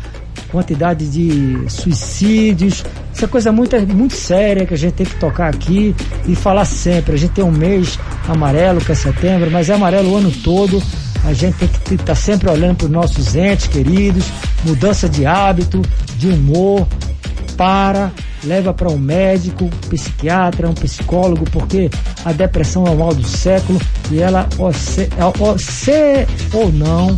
quantidade 0.49 1.07
de 1.09 1.69
suicídios. 1.69 2.85
Isso 3.13 3.25
é 3.25 3.27
coisa 3.27 3.51
muito, 3.51 3.75
muito 3.87 4.15
séria 4.15 4.65
que 4.65 4.73
a 4.73 4.77
gente 4.77 4.93
tem 4.93 5.05
que 5.05 5.15
tocar 5.15 5.53
aqui 5.53 5.95
e 6.27 6.35
falar 6.35 6.65
sempre. 6.65 7.15
A 7.15 7.17
gente 7.17 7.31
tem 7.31 7.43
um 7.43 7.51
mês 7.51 7.99
amarelo, 8.27 8.79
que 8.79 8.91
é 8.91 8.95
setembro, 8.95 9.51
mas 9.51 9.69
é 9.69 9.73
amarelo 9.73 10.11
o 10.11 10.17
ano 10.17 10.31
todo 10.43 10.81
a 11.23 11.33
gente 11.33 11.57
tem 11.57 11.67
que 11.67 11.93
estar 11.93 12.05
tá 12.05 12.15
sempre 12.15 12.49
olhando 12.49 12.77
para 12.77 12.85
os 12.85 12.91
nossos 12.91 13.35
entes 13.35 13.67
queridos, 13.67 14.25
mudança 14.65 15.07
de 15.07 15.25
hábito, 15.25 15.81
de 16.17 16.27
humor, 16.27 16.85
para, 17.57 18.11
leva 18.43 18.73
para 18.73 18.89
um 18.89 18.97
médico, 18.97 19.65
um 19.65 19.89
psiquiatra, 19.89 20.69
um 20.69 20.73
psicólogo, 20.73 21.45
porque 21.51 21.89
a 22.25 22.31
depressão 22.31 22.85
é 22.85 22.89
o 22.89 22.97
mal 22.97 23.13
do 23.13 23.25
século 23.25 23.79
e 24.11 24.19
ela, 24.19 24.47
se, 24.77 26.27
ou 26.53 26.71
não, 26.71 27.17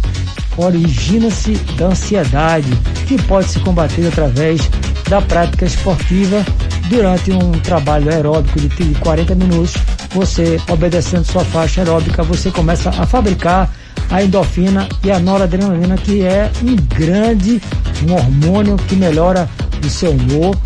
origina-se 0.58 1.54
da 1.77 1.88
ansiedade, 1.88 2.70
que 3.08 3.22
pode 3.24 3.50
se 3.50 3.60
combater 3.60 4.08
através 4.08 4.62
da 5.10 5.22
prática 5.22 5.65
esportiva 5.65 6.44
durante 6.89 7.32
um 7.32 7.51
trabalho 7.51 8.12
aeróbico 8.12 8.60
de 8.60 8.94
40 8.96 9.36
minutos. 9.36 9.74
Você, 10.13 10.60
obedecendo 10.70 11.25
sua 11.25 11.44
faixa 11.44 11.82
aeróbica, 11.82 12.24
você 12.24 12.50
começa 12.51 12.89
a 12.89 13.06
fabricar 13.06 13.70
a 14.10 14.24
endorfina 14.24 14.88
e 15.04 15.12
a 15.12 15.20
noradrenalina, 15.20 15.98
que 15.98 16.24
é 16.24 16.50
um 16.63 16.75
grande 16.75 17.62
um 18.04 18.13
hormônio 18.13 18.75
que 18.88 18.96
melhora 18.96 19.50
o 19.84 19.89
seu 19.89 20.12
humor, 20.12 20.58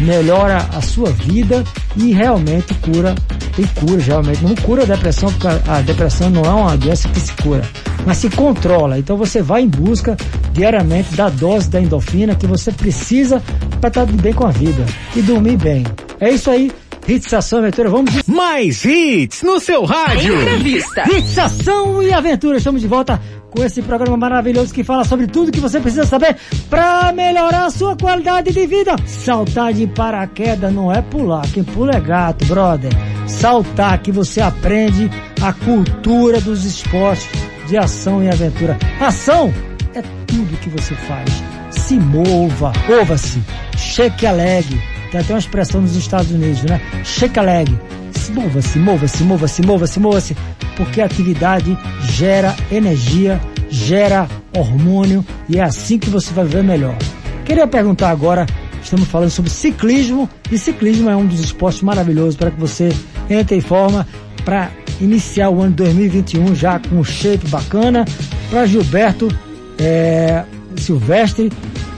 melhora 0.00 0.58
a 0.72 0.80
sua 0.80 1.10
vida 1.10 1.64
e 1.96 2.12
realmente 2.12 2.74
cura, 2.74 3.14
tem 3.54 3.66
cura 3.66 4.02
realmente. 4.02 4.44
Não 4.44 4.54
cura 4.54 4.82
a 4.82 4.86
depressão, 4.86 5.32
porque 5.32 5.46
a, 5.46 5.76
a 5.76 5.80
depressão 5.80 6.30
não 6.30 6.44
é 6.44 6.50
uma 6.50 6.76
doença 6.76 7.08
que 7.08 7.20
se 7.20 7.32
cura, 7.34 7.62
mas 8.06 8.18
se 8.18 8.30
controla. 8.30 8.98
Então 8.98 9.16
você 9.16 9.42
vai 9.42 9.62
em 9.62 9.68
busca 9.68 10.16
diariamente 10.52 11.14
da 11.14 11.28
dose 11.28 11.68
da 11.68 11.80
endorfina 11.80 12.34
que 12.34 12.46
você 12.46 12.72
precisa 12.72 13.42
para 13.80 13.88
estar 13.88 14.06
bem 14.06 14.32
com 14.32 14.46
a 14.46 14.50
vida 14.50 14.84
e 15.14 15.22
dormir 15.22 15.56
bem. 15.56 15.84
É 16.20 16.30
isso 16.30 16.50
aí. 16.50 16.70
Hits 17.06 17.34
Ação 17.34 17.58
e 17.58 17.62
Aventura, 17.64 17.90
vamos... 17.90 18.22
Mais 18.26 18.82
hits 18.82 19.42
no 19.42 19.60
seu 19.60 19.84
rádio! 19.84 20.40
Entrevista! 20.40 21.02
Hits 21.06 21.38
Ação 21.38 22.02
e 22.02 22.10
Aventura, 22.14 22.56
estamos 22.56 22.80
de 22.80 22.88
volta 22.88 23.20
com 23.54 23.62
esse 23.62 23.80
programa 23.82 24.16
maravilhoso 24.16 24.74
que 24.74 24.82
fala 24.82 25.04
sobre 25.04 25.26
tudo 25.26 25.52
que 25.52 25.60
você 25.60 25.80
precisa 25.80 26.04
saber 26.04 26.36
para 26.68 27.12
melhorar 27.12 27.66
a 27.66 27.70
sua 27.70 27.96
qualidade 27.96 28.52
de 28.52 28.66
vida. 28.66 28.96
Saltar 29.06 29.72
de 29.72 29.86
paraquedas 29.86 30.72
não 30.72 30.92
é 30.92 31.00
pular, 31.00 31.46
quem 31.52 31.62
pula 31.62 31.92
é 31.92 32.00
gato, 32.00 32.44
brother. 32.46 32.92
Saltar 33.26 33.98
que 33.98 34.10
você 34.10 34.40
aprende 34.40 35.10
a 35.42 35.52
cultura 35.52 36.40
dos 36.40 36.64
esportes 36.64 37.28
de 37.68 37.76
ação 37.76 38.22
e 38.22 38.28
aventura. 38.28 38.76
Ação 39.00 39.52
é 39.94 40.02
tudo 40.26 40.58
que 40.58 40.68
você 40.68 40.94
faz. 40.94 41.30
Se 41.70 41.94
mova, 41.94 42.72
mova-se, 42.88 43.42
cheque 43.76 44.26
alegre 44.26 44.93
tem 45.14 45.20
até 45.20 45.32
uma 45.32 45.38
expressão 45.38 45.80
nos 45.80 45.94
Estados 45.94 46.32
Unidos, 46.32 46.64
né? 46.64 46.80
Shake 47.04 47.38
a 47.38 47.42
leg. 47.42 47.78
Mova-se, 48.32 48.78
mova-se, 48.80 49.22
mova-se, 49.22 49.62
mova-se, 49.62 50.00
mova-se. 50.00 50.36
Porque 50.76 51.00
a 51.00 51.04
atividade 51.04 51.78
gera 52.02 52.56
energia, 52.68 53.40
gera 53.70 54.26
hormônio 54.56 55.24
e 55.48 55.58
é 55.58 55.62
assim 55.62 56.00
que 56.00 56.10
você 56.10 56.32
vai 56.34 56.44
ver 56.44 56.64
melhor. 56.64 56.96
Queria 57.44 57.66
perguntar 57.66 58.10
agora, 58.10 58.44
estamos 58.82 59.06
falando 59.06 59.30
sobre 59.30 59.52
ciclismo 59.52 60.28
e 60.50 60.58
ciclismo 60.58 61.08
é 61.08 61.14
um 61.14 61.26
dos 61.26 61.38
esportes 61.38 61.82
maravilhosos 61.82 62.34
para 62.34 62.50
que 62.50 62.58
você 62.58 62.88
entre 63.30 63.56
em 63.56 63.60
forma 63.60 64.04
para 64.44 64.70
iniciar 65.00 65.50
o 65.50 65.62
ano 65.62 65.74
2021 65.76 66.56
já 66.56 66.80
com 66.80 66.96
um 66.96 67.04
shape 67.04 67.46
bacana. 67.48 68.04
Para 68.50 68.66
Gilberto 68.66 69.28
é, 69.78 70.42
Silvestre, 70.76 71.52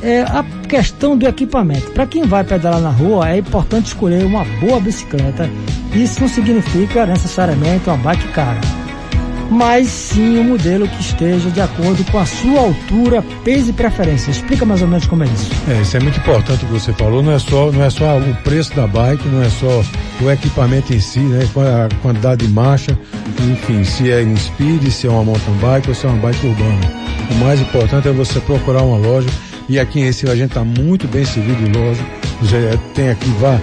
é 0.06 0.22
a 0.22 0.44
questão 0.68 1.18
do 1.18 1.26
equipamento. 1.26 1.90
Para 1.90 2.06
quem 2.06 2.22
vai 2.22 2.44
pedalar 2.44 2.80
na 2.80 2.90
rua, 2.90 3.28
é 3.28 3.38
importante 3.38 3.86
escolher 3.86 4.24
uma 4.24 4.44
boa 4.60 4.78
bicicleta. 4.78 5.50
Isso 5.92 6.20
não 6.20 6.28
significa 6.28 7.04
necessariamente 7.04 7.88
uma 7.88 7.96
bike 7.96 8.28
cara, 8.28 8.60
mas 9.50 9.88
sim 9.88 10.38
um 10.38 10.44
modelo 10.44 10.86
que 10.86 11.00
esteja 11.00 11.50
de 11.50 11.60
acordo 11.60 12.04
com 12.12 12.18
a 12.18 12.26
sua 12.26 12.60
altura, 12.60 13.24
peso 13.42 13.70
e 13.70 13.72
preferência. 13.72 14.30
Explica 14.30 14.64
mais 14.64 14.80
ou 14.80 14.86
menos 14.86 15.06
como 15.06 15.24
é 15.24 15.26
isso. 15.26 15.50
É, 15.68 15.82
isso 15.82 15.96
é 15.96 16.00
muito 16.00 16.20
importante 16.20 16.64
o 16.64 16.68
que 16.68 16.72
você 16.74 16.92
falou. 16.92 17.20
Não 17.20 17.32
é 17.32 17.38
só, 17.40 17.72
não 17.72 17.82
é 17.82 17.90
só 17.90 18.16
o 18.16 18.34
preço 18.44 18.76
da 18.76 18.86
bike, 18.86 19.26
não 19.26 19.42
é 19.42 19.50
só 19.50 19.82
o 20.20 20.30
equipamento 20.30 20.94
em 20.94 21.00
si, 21.00 21.18
né? 21.18 21.48
A 21.56 21.88
quantidade 22.00 22.46
de 22.46 22.52
marcha, 22.52 22.96
enfim, 23.40 23.82
se 23.82 24.12
é 24.12 24.22
em 24.22 24.36
speed, 24.36 24.88
se 24.88 25.08
é 25.08 25.10
uma 25.10 25.24
mountain 25.24 25.54
bike 25.54 25.88
ou 25.88 25.94
se 25.96 26.06
é 26.06 26.08
uma 26.08 26.18
bike 26.18 26.46
urbana. 26.46 27.06
O 27.28 27.34
mais 27.44 27.60
importante 27.60 28.06
é 28.06 28.12
você 28.12 28.38
procurar 28.38 28.82
uma 28.82 28.98
loja 28.98 29.28
e 29.68 29.78
aqui 29.78 30.00
em 30.00 30.04
Recife 30.04 30.30
a 30.30 30.36
gente 30.36 30.48
está 30.48 30.64
muito 30.64 31.08
bem 31.08 31.24
servido 31.24 31.64
de 31.64 31.78
loja. 31.78 32.02
Já 32.42 32.78
tem 32.94 33.10
aqui, 33.10 33.28
vá, 33.40 33.60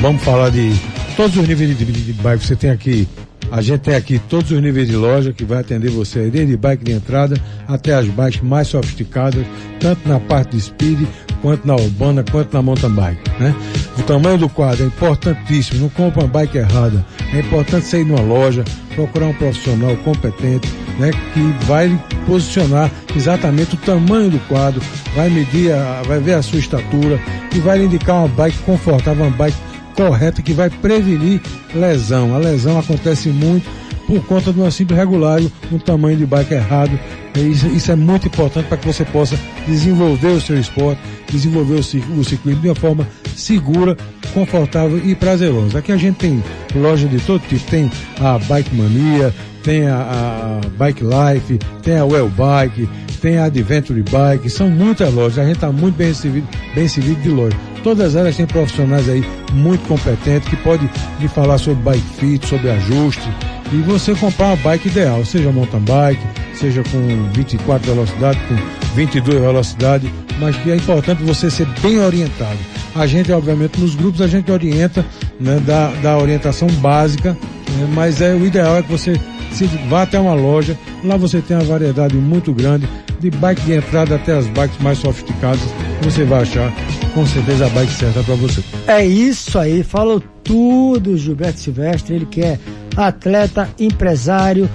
vamos 0.00 0.22
falar 0.22 0.50
de 0.50 0.72
todos 1.16 1.36
os 1.36 1.46
níveis 1.46 1.76
de, 1.76 1.84
de, 1.84 1.92
de 1.92 2.12
bike. 2.14 2.46
Você 2.46 2.56
tem 2.56 2.70
aqui 2.70 3.08
A 3.50 3.62
gente 3.62 3.82
tem 3.82 3.94
aqui 3.94 4.18
todos 4.18 4.50
os 4.50 4.60
níveis 4.60 4.88
de 4.88 4.96
loja 4.96 5.32
que 5.32 5.44
vai 5.44 5.60
atender 5.60 5.90
você 5.90 6.28
desde 6.28 6.56
bike 6.56 6.82
de 6.82 6.92
entrada 6.92 7.36
até 7.68 7.94
as 7.94 8.06
bikes 8.06 8.40
mais 8.40 8.68
sofisticadas, 8.68 9.46
tanto 9.78 10.08
na 10.08 10.18
parte 10.18 10.56
de 10.56 10.62
speed 10.62 11.06
quanto 11.40 11.66
na 11.66 11.76
urbana, 11.76 12.24
quanto 12.30 12.52
na 12.54 12.62
mountain 12.62 12.90
bike, 12.90 13.30
né? 13.38 13.54
O 13.98 14.02
tamanho 14.02 14.38
do 14.38 14.48
quadro 14.48 14.82
é 14.82 14.86
importantíssimo, 14.86 15.82
não 15.82 15.88
compra 15.90 16.22
uma 16.22 16.28
bike 16.28 16.58
errada. 16.58 17.04
É 17.32 17.40
importante 17.40 17.86
você 17.86 18.00
ir 18.00 18.06
numa 18.06 18.22
loja, 18.22 18.64
procurar 18.94 19.26
um 19.26 19.34
profissional 19.34 19.94
competente, 19.98 20.68
né, 20.98 21.10
que 21.32 21.66
vai 21.66 22.00
posicionar 22.26 22.90
exatamente 23.14 23.74
o 23.74 23.78
tamanho 23.78 24.30
do 24.30 24.38
quadro, 24.40 24.80
vai 25.14 25.28
medir, 25.28 25.72
a, 25.72 26.02
vai 26.06 26.20
ver 26.20 26.34
a 26.34 26.42
sua 26.42 26.58
estatura 26.58 27.20
e 27.54 27.58
vai 27.58 27.82
indicar 27.82 28.16
uma 28.16 28.28
bike 28.28 28.58
confortável, 28.58 29.24
uma 29.24 29.36
bike 29.36 29.56
correta 29.94 30.42
que 30.42 30.52
vai 30.52 30.70
prevenir 30.70 31.40
lesão. 31.74 32.34
A 32.34 32.38
lesão 32.38 32.78
acontece 32.78 33.28
muito 33.28 33.68
por 34.06 34.22
conta 34.26 34.52
de 34.52 34.60
uma 34.60 34.70
simples 34.70 34.98
regulagem, 34.98 35.50
um 35.72 35.78
tamanho 35.78 36.16
de 36.16 36.26
bike 36.26 36.54
errado. 36.54 36.98
Isso, 37.36 37.66
isso 37.68 37.90
é 37.90 37.96
muito 37.96 38.26
importante 38.26 38.66
para 38.66 38.76
que 38.76 38.86
você 38.86 39.04
possa 39.04 39.38
desenvolver 39.66 40.28
o 40.28 40.40
seu 40.40 40.58
esporte, 40.58 41.00
desenvolver 41.30 41.74
o 41.74 42.24
ciclismo 42.24 42.60
de 42.60 42.68
uma 42.68 42.74
forma 42.74 43.08
segura, 43.36 43.96
confortável 44.32 45.00
e 45.04 45.14
prazerosa. 45.14 45.78
Aqui 45.78 45.92
a 45.92 45.96
gente 45.96 46.16
tem 46.16 46.42
loja 46.74 47.06
de 47.06 47.18
todo 47.20 47.40
tipo, 47.46 47.70
tem 47.70 47.90
a 48.20 48.38
Bike 48.38 48.74
Mania, 48.74 49.34
tem 49.62 49.86
a, 49.86 49.96
a 49.96 50.68
Bike 50.76 51.02
Life, 51.02 51.58
tem 51.82 51.96
a 51.96 52.04
Well 52.04 52.28
Bike, 52.28 52.88
tem 53.20 53.38
a 53.38 53.44
Adventure 53.44 54.02
Bike, 54.02 54.50
são 54.50 54.68
muitas 54.68 55.12
lojas, 55.12 55.38
a 55.38 55.44
gente 55.44 55.56
está 55.56 55.72
muito 55.72 55.96
bem 55.96 56.12
servido, 56.12 56.46
bem 56.74 56.86
servido 56.86 57.22
de 57.22 57.30
loja. 57.30 57.56
Todas 57.82 58.16
elas 58.16 58.36
têm 58.36 58.46
profissionais 58.46 59.08
aí 59.08 59.24
muito 59.52 59.86
competentes 59.86 60.48
que 60.48 60.56
podem 60.56 60.88
lhe 61.20 61.28
falar 61.28 61.58
sobre 61.58 61.82
bike 61.82 62.06
fit, 62.18 62.46
sobre 62.46 62.70
ajuste, 62.70 63.28
e 63.72 63.76
você 63.78 64.14
comprar 64.14 64.46
uma 64.48 64.56
bike 64.56 64.88
ideal, 64.88 65.24
seja 65.24 65.50
mountain 65.50 65.80
bike, 65.80 66.22
seja 66.54 66.82
com 66.84 67.30
24 67.32 67.92
velocidade, 67.92 68.38
com 68.48 68.94
22 68.94 69.40
velocidade, 69.40 70.12
mas 70.38 70.56
que 70.56 70.70
é 70.70 70.76
importante 70.76 71.22
você 71.22 71.50
ser 71.50 71.66
bem 71.80 71.98
orientado. 71.98 72.58
A 72.94 73.06
gente, 73.06 73.32
obviamente, 73.32 73.80
nos 73.80 73.94
grupos 73.94 74.20
a 74.20 74.26
gente 74.28 74.50
orienta, 74.52 75.04
né, 75.40 75.60
da, 75.66 75.88
da 76.02 76.18
orientação 76.18 76.68
básica, 76.68 77.32
né, 77.32 77.88
mas 77.92 78.20
é 78.20 78.34
o 78.34 78.46
ideal 78.46 78.76
é 78.76 78.82
que 78.82 78.90
você 78.90 79.18
se 79.52 79.66
vá 79.88 80.02
até 80.02 80.18
uma 80.18 80.34
loja, 80.34 80.76
lá 81.02 81.16
você 81.16 81.40
tem 81.40 81.56
uma 81.56 81.64
variedade 81.64 82.16
muito 82.16 82.52
grande 82.52 82.88
de 83.20 83.30
bike 83.30 83.62
de 83.62 83.74
entrada 83.74 84.16
até 84.16 84.36
as 84.36 84.46
bikes 84.48 84.78
mais 84.80 84.98
sofisticadas, 84.98 85.60
você 86.02 86.24
vai 86.24 86.42
achar 86.42 86.72
com 87.14 87.24
certeza 87.24 87.66
a 87.66 87.68
bike 87.70 87.92
certa 87.92 88.22
para 88.22 88.34
você. 88.34 88.62
É 88.86 89.04
isso 89.06 89.58
aí, 89.58 89.82
falou 89.82 90.22
tudo 90.42 91.16
Gilberto 91.16 91.60
Silvestre, 91.60 92.16
ele 92.16 92.26
que 92.26 92.42
é 92.42 92.58
atleta, 92.96 93.68
empresário, 93.78 94.68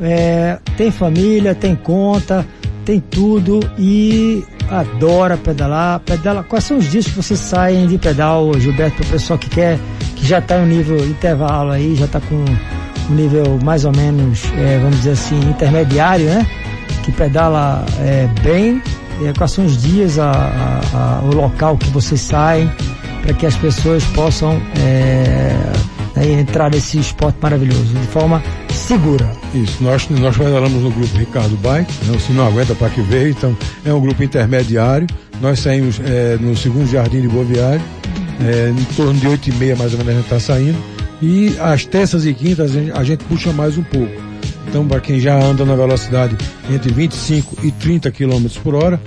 é, 0.00 0.58
tem 0.76 0.90
família, 0.90 1.54
tem 1.54 1.74
conta, 1.74 2.46
tem 2.84 3.00
tudo 3.00 3.60
e 3.78 4.44
adora 4.70 5.36
pedalar. 5.36 6.00
Pedala. 6.00 6.42
Quais 6.42 6.64
são 6.64 6.78
os 6.78 6.90
dias 6.90 7.06
que 7.06 7.12
vocês 7.12 7.40
saem 7.40 7.86
de 7.86 7.98
pedal, 7.98 8.52
Gilberto, 8.58 8.96
para 8.98 9.06
o 9.06 9.10
pessoal 9.10 9.38
que 9.38 9.48
quer, 9.48 9.78
que 10.16 10.26
já 10.26 10.38
está 10.38 10.58
no 10.58 10.66
nível 10.66 10.98
intervalo 11.06 11.70
aí, 11.70 11.94
já 11.96 12.06
está 12.06 12.20
com 12.20 12.34
um 12.34 13.14
nível 13.14 13.58
mais 13.62 13.84
ou 13.84 13.92
menos, 13.94 14.44
é, 14.56 14.78
vamos 14.78 14.96
dizer 14.98 15.12
assim, 15.12 15.38
intermediário, 15.48 16.26
né? 16.26 16.46
Que 17.04 17.12
pedala 17.12 17.84
é, 18.00 18.28
bem. 18.42 18.82
Quais 19.38 19.52
são 19.52 19.64
os 19.64 19.80
dias, 19.80 20.18
a, 20.18 20.32
a, 20.32 20.80
a, 20.92 21.20
o 21.22 21.34
local 21.34 21.76
que 21.78 21.88
vocês 21.90 22.20
saem, 22.20 22.68
para 23.22 23.32
que 23.32 23.46
as 23.46 23.56
pessoas 23.56 24.02
possam 24.06 24.60
é, 24.76 25.56
né, 26.14 26.40
entrar 26.40 26.70
nesse 26.70 26.98
esporte 26.98 27.36
maravilhoso 27.40 27.84
de 27.84 28.06
forma 28.08 28.42
segura. 28.72 29.30
Isso, 29.54 29.82
nós, 29.82 30.08
nós 30.10 30.36
pedalamos 30.36 30.82
no 30.82 30.90
grupo 30.90 31.16
Ricardo 31.16 31.56
Bike, 31.56 31.92
né, 32.06 32.18
se 32.18 32.32
não 32.32 32.46
aguenta 32.46 32.74
para 32.74 32.90
que 32.90 33.00
veio, 33.02 33.30
então 33.30 33.56
é 33.84 33.92
um 33.92 34.00
grupo 34.00 34.22
intermediário. 34.22 35.06
Nós 35.40 35.60
saímos 35.60 36.00
é, 36.04 36.36
no 36.40 36.56
segundo 36.56 36.86
jardim 36.86 37.20
de 37.20 37.28
Boa 37.28 37.44
Viagem, 37.44 37.84
é, 38.40 38.70
em 38.70 38.84
torno 38.96 39.14
de 39.14 39.26
8 39.26 39.50
e 39.50 39.52
meia 39.54 39.76
mais 39.76 39.92
ou 39.92 39.98
menos 39.98 40.12
a 40.12 40.16
gente 40.16 40.24
está 40.24 40.40
saindo. 40.40 40.78
E 41.22 41.56
às 41.60 41.84
terças 41.84 42.26
e 42.26 42.34
quintas 42.34 42.70
a 42.70 42.74
gente, 42.74 42.92
a 42.92 43.04
gente 43.04 43.24
puxa 43.24 43.52
mais 43.52 43.78
um 43.78 43.82
pouco. 43.82 44.33
Então, 44.68 44.86
para 44.86 45.00
quem 45.00 45.20
já 45.20 45.38
anda 45.40 45.64
na 45.64 45.74
velocidade 45.74 46.36
entre 46.70 46.92
25 46.92 47.64
e 47.64 47.70
30 47.70 48.10
km 48.10 48.46
por 48.62 48.74
hora, 48.74 49.00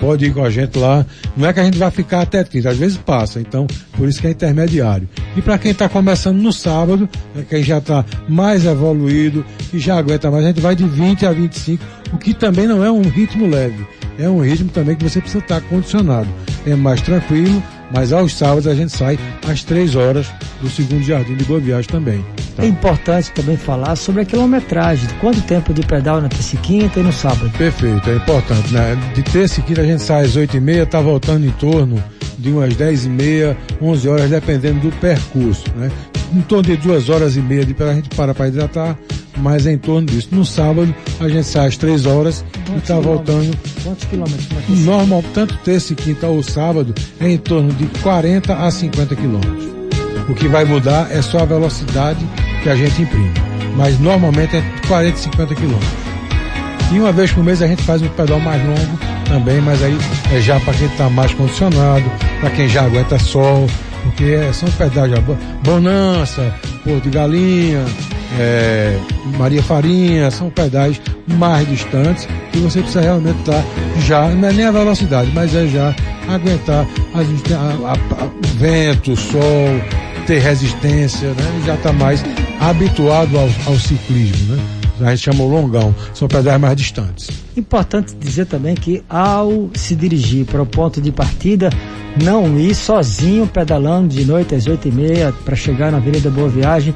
pode 0.00 0.24
ir 0.24 0.32
com 0.32 0.42
a 0.42 0.50
gente 0.50 0.78
lá. 0.78 1.04
Não 1.36 1.46
é 1.46 1.52
que 1.52 1.60
a 1.60 1.64
gente 1.64 1.78
vai 1.78 1.90
ficar 1.90 2.22
até 2.22 2.42
30, 2.42 2.70
às 2.70 2.76
vezes 2.78 2.96
passa, 2.96 3.38
então 3.40 3.66
por 3.96 4.08
isso 4.08 4.20
que 4.20 4.26
é 4.26 4.30
intermediário. 4.30 5.08
E 5.36 5.42
para 5.42 5.58
quem 5.58 5.70
está 5.72 5.88
começando 5.88 6.38
no 6.38 6.52
sábado, 6.52 7.08
é 7.36 7.42
quem 7.42 7.62
já 7.62 7.78
está 7.78 8.04
mais 8.28 8.64
evoluído, 8.64 9.44
que 9.70 9.78
já 9.78 9.98
aguenta 9.98 10.30
mais, 10.30 10.44
a 10.44 10.48
gente 10.48 10.60
vai 10.60 10.74
de 10.74 10.84
20 10.84 11.26
a 11.26 11.32
25, 11.32 11.84
o 12.12 12.18
que 12.18 12.34
também 12.34 12.66
não 12.66 12.84
é 12.84 12.90
um 12.90 13.02
ritmo 13.02 13.46
leve, 13.46 13.86
é 14.18 14.28
um 14.28 14.40
ritmo 14.40 14.70
também 14.70 14.96
que 14.96 15.04
você 15.04 15.20
precisa 15.20 15.42
estar 15.42 15.60
tá 15.60 15.66
condicionado. 15.68 16.28
É 16.66 16.74
mais 16.74 17.00
tranquilo, 17.02 17.62
mas 17.90 18.12
aos 18.12 18.34
sábados 18.34 18.66
a 18.66 18.74
gente 18.74 18.96
sai 18.96 19.18
às 19.48 19.64
três 19.64 19.96
horas 19.96 20.26
do 20.60 20.68
segundo 20.68 21.02
jardim 21.02 21.36
de 21.36 21.44
Boa 21.44 21.60
Viagem 21.60 21.90
também. 21.90 22.24
Tá? 22.56 22.62
É 22.62 22.66
importante 22.66 23.30
também 23.32 23.56
falar 23.56 23.96
sobre 23.96 24.22
a 24.22 24.24
quilometragem, 24.24 25.08
quanto 25.20 25.40
tempo 25.42 25.72
de 25.74 25.82
pedal 25.82 26.20
na 26.20 26.28
terça 26.28 26.56
e 26.56 26.58
quinta 26.58 27.00
e 27.00 27.02
no 27.02 27.12
sábado. 27.12 27.50
Perfeito, 27.56 28.08
é 28.08 28.16
importante. 28.16 28.72
Né? 28.72 28.96
De 29.14 29.22
terça 29.22 29.60
e 29.60 29.62
quinta 29.62 29.80
a 29.80 29.86
gente 29.86 30.02
sai 30.02 30.24
às 30.24 30.36
oito 30.36 30.56
e 30.56 30.60
meia, 30.60 30.86
tá 30.86 31.00
voltando 31.00 31.46
em 31.46 31.50
torno 31.52 32.02
de 32.38 32.50
umas 32.50 32.74
dez 32.74 33.04
e 33.04 33.08
meia, 33.08 33.56
onze 33.80 34.08
horas, 34.08 34.30
dependendo 34.30 34.80
do 34.80 34.96
percurso. 34.96 35.64
Né? 35.76 35.90
Em 36.32 36.40
torno 36.42 36.62
de 36.62 36.76
duas 36.76 37.08
horas 37.08 37.36
e 37.36 37.40
meia 37.40 37.64
de 37.64 37.74
a 37.82 37.94
gente 37.94 38.08
para 38.10 38.32
para 38.32 38.48
hidratar, 38.48 38.96
mas 39.38 39.66
é 39.66 39.72
em 39.72 39.78
torno 39.78 40.06
disso. 40.06 40.28
No 40.30 40.44
sábado, 40.44 40.94
a 41.18 41.28
gente 41.28 41.44
sai 41.44 41.66
às 41.66 41.76
três 41.76 42.06
horas 42.06 42.44
Quantos 42.52 42.74
e 42.74 42.78
está 42.78 43.00
voltando. 43.00 43.56
Quantos 43.82 44.04
quilômetros? 44.04 44.48
Normal, 44.68 45.24
tanto 45.34 45.56
terça 45.58 45.92
e 45.92 45.96
quinta 45.96 46.28
ou 46.28 46.42
sábado, 46.42 46.94
é 47.18 47.28
em 47.28 47.38
torno 47.38 47.72
de 47.72 47.86
40 48.00 48.54
a 48.54 48.70
50 48.70 49.16
quilômetros. 49.16 49.64
O 50.28 50.34
que 50.34 50.46
vai 50.46 50.64
mudar 50.64 51.10
é 51.10 51.20
só 51.20 51.38
a 51.38 51.44
velocidade 51.44 52.24
que 52.62 52.68
a 52.68 52.76
gente 52.76 53.02
imprime. 53.02 53.32
Mas 53.76 53.98
normalmente 53.98 54.56
é 54.56 54.62
40 54.86 55.16
e 55.16 55.20
50 55.20 55.54
quilômetros. 55.54 55.90
E 56.92 56.98
uma 56.98 57.12
vez 57.12 57.32
por 57.32 57.42
mês 57.42 57.62
a 57.62 57.66
gente 57.66 57.82
faz 57.82 58.02
um 58.02 58.08
pedal 58.08 58.40
mais 58.40 58.62
longo 58.64 58.98
também, 59.26 59.60
mas 59.60 59.82
aí 59.82 59.96
é 60.32 60.40
já 60.40 60.58
para 60.60 60.74
quem 60.74 60.86
está 60.88 61.08
mais 61.08 61.32
condicionado, 61.34 62.04
para 62.40 62.50
quem 62.50 62.68
já 62.68 62.82
aguenta 62.82 63.18
sol, 63.18 63.68
porque 64.02 64.52
são 64.52 64.68
já 64.68 65.20
Bonança, 65.62 66.54
Porto 66.84 67.04
de 67.04 67.10
Galinha, 67.10 67.84
é, 68.38 68.98
Maria 69.38 69.62
Farinha, 69.62 70.30
são 70.30 70.50
pedais 70.50 71.00
mais 71.26 71.68
distantes 71.68 72.28
e 72.54 72.58
você 72.58 72.80
precisa 72.80 73.00
realmente 73.02 73.38
estar 73.40 73.52
tá 73.52 73.64
já, 74.00 74.28
não 74.28 74.48
é 74.48 74.52
nem 74.52 74.66
a 74.66 74.70
velocidade, 74.70 75.30
mas 75.34 75.54
é 75.54 75.66
já 75.66 75.94
aguentar 76.28 76.86
as, 77.14 77.26
a, 77.52 77.90
a, 77.90 78.24
a, 78.24 78.30
vento, 78.56 79.16
sol, 79.16 79.40
ter 80.26 80.38
resistência, 80.38 81.28
né? 81.28 81.62
já 81.66 81.74
está 81.74 81.92
mais 81.92 82.24
habituado 82.60 83.36
ao, 83.38 83.48
ao 83.66 83.78
ciclismo. 83.78 84.54
Né? 84.54 84.62
A 85.00 85.10
gente 85.14 85.24
chama 85.24 85.42
o 85.42 85.48
longão, 85.48 85.94
são 86.12 86.28
pedais 86.28 86.60
mais 86.60 86.76
distantes. 86.76 87.30
Importante 87.60 88.14
dizer 88.14 88.46
também 88.46 88.74
que 88.74 89.02
ao 89.06 89.68
se 89.74 89.94
dirigir 89.94 90.46
para 90.46 90.62
o 90.62 90.66
ponto 90.66 90.98
de 90.98 91.12
partida, 91.12 91.68
não 92.16 92.58
ir 92.58 92.74
sozinho 92.74 93.46
pedalando 93.46 94.08
de 94.08 94.24
noite 94.24 94.54
às 94.54 94.66
oito 94.66 94.88
e 94.88 94.90
meia 94.90 95.30
para 95.44 95.54
chegar 95.54 95.92
na 95.92 95.98
Avenida 95.98 96.30
Boa 96.30 96.48
Viagem. 96.48 96.94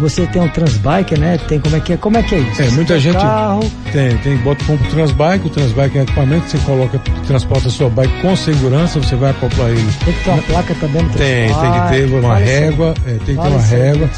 Você 0.00 0.26
tem 0.26 0.40
um 0.40 0.48
transbike, 0.48 1.18
né? 1.18 1.38
Tem 1.48 1.60
como 1.60 1.76
é 1.76 1.80
que 1.80 1.92
é? 1.92 1.96
Como 1.98 2.16
é 2.16 2.22
que 2.22 2.34
é 2.34 2.38
isso? 2.38 2.62
É, 2.62 2.70
muita 2.70 2.98
gente 2.98 3.18
carro. 3.18 3.60
tem, 3.92 4.16
tem, 4.18 4.36
bota 4.38 4.64
compra 4.64 4.86
o 4.86 4.90
transbike, 4.90 5.46
o 5.46 5.50
transbike 5.50 5.98
é 5.98 6.02
equipamento 6.02 6.44
que 6.44 6.50
você 6.52 6.58
coloca, 6.58 6.98
transporta 7.26 7.68
a 7.68 7.70
sua 7.70 7.90
bike 7.90 8.22
com 8.22 8.34
segurança, 8.36 8.98
você 8.98 9.16
vai 9.16 9.30
acoplar 9.32 9.68
ele. 9.68 9.92
Tem 10.02 10.14
que 10.14 10.24
ter 10.24 10.30
uma 10.30 10.42
placa 10.42 10.74
também 10.80 11.02
no 11.02 11.10
Tem, 11.10 11.48
tem 11.48 11.72
que 11.72 11.88
ter 11.90 12.18
uma 12.18 12.36
régua, 12.36 12.94
é, 13.06 13.10
tem 13.10 13.36
que 13.36 13.42
ter 13.42 13.48
uma 13.48 13.60
régua 13.60 14.10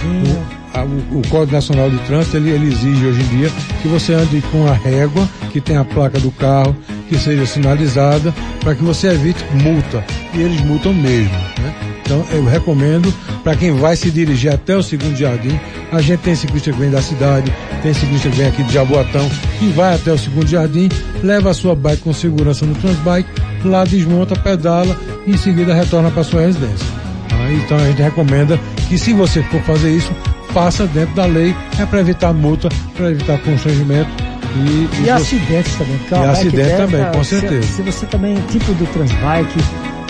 o, 0.84 1.18
o, 1.18 1.28
Código 1.28 1.52
Nacional 1.52 1.90
de 1.90 1.98
Trânsito 2.00 2.36
ele, 2.36 2.50
ele, 2.50 2.68
exige 2.68 3.06
hoje 3.06 3.22
em 3.22 3.38
dia 3.38 3.50
que 3.82 3.88
você 3.88 4.12
ande 4.14 4.40
com 4.50 4.66
a 4.66 4.72
régua, 4.72 5.28
que 5.52 5.60
tenha 5.60 5.80
a 5.80 5.84
placa 5.84 6.18
do 6.18 6.30
carro, 6.30 6.76
que 7.08 7.16
seja 7.18 7.46
sinalizada, 7.46 8.34
para 8.60 8.74
que 8.74 8.82
você 8.82 9.08
evite 9.08 9.44
multa. 9.62 10.04
E 10.34 10.40
eles 10.40 10.60
multam 10.62 10.92
mesmo. 10.92 11.32
Né? 11.32 11.74
Então 12.02 12.24
eu 12.30 12.44
recomendo 12.44 13.12
para 13.44 13.56
quem 13.56 13.72
vai 13.72 13.96
se 13.96 14.10
dirigir 14.10 14.52
até 14.52 14.76
o 14.76 14.82
segundo 14.82 15.16
jardim, 15.16 15.58
a 15.92 16.00
gente 16.00 16.20
tem 16.20 16.34
ciclista 16.34 16.72
que 16.72 16.78
vem 16.78 16.90
da 16.90 17.02
cidade, 17.02 17.52
tem 17.82 17.92
ciclista 17.92 18.28
que 18.30 18.36
vem 18.36 18.46
aqui 18.46 18.62
de 18.62 18.72
Jaboatão 18.72 19.28
e 19.60 19.68
vai 19.68 19.94
até 19.94 20.12
o 20.12 20.18
segundo 20.18 20.46
jardim, 20.46 20.88
leva 21.22 21.50
a 21.50 21.54
sua 21.54 21.74
bike 21.74 22.02
com 22.02 22.12
segurança 22.12 22.66
no 22.66 22.74
transbike, 22.74 23.28
lá 23.64 23.84
desmonta, 23.84 24.34
pedala 24.36 24.96
e 25.26 25.32
em 25.32 25.36
seguida 25.36 25.74
retorna 25.74 26.10
para 26.10 26.24
sua 26.24 26.40
residência. 26.40 26.86
Ah, 27.30 27.52
então 27.52 27.76
a 27.76 27.86
gente 27.86 28.02
recomenda 28.02 28.58
que 28.88 28.98
se 28.98 29.12
você 29.12 29.42
for 29.44 29.60
fazer 29.62 29.90
isso, 29.90 30.12
passa 30.52 30.86
dentro 30.86 31.14
da 31.14 31.26
lei, 31.26 31.54
é 31.78 31.86
para 31.86 32.00
evitar 32.00 32.32
multa, 32.32 32.68
para 32.96 33.10
evitar 33.10 33.38
constrangimento. 33.38 34.10
E, 34.56 35.02
e, 35.02 35.04
e 35.04 35.10
acidentes 35.10 35.74
também. 35.76 36.00
E 36.10 36.14
acidente 36.14 36.76
também, 36.76 37.04
com 37.12 37.24
certeza. 37.24 37.62
Se, 37.62 37.72
se, 37.74 37.82
você 37.82 38.06
também, 38.06 38.36
tipo 38.50 38.72
do 38.74 38.86
transbike. 38.86 39.58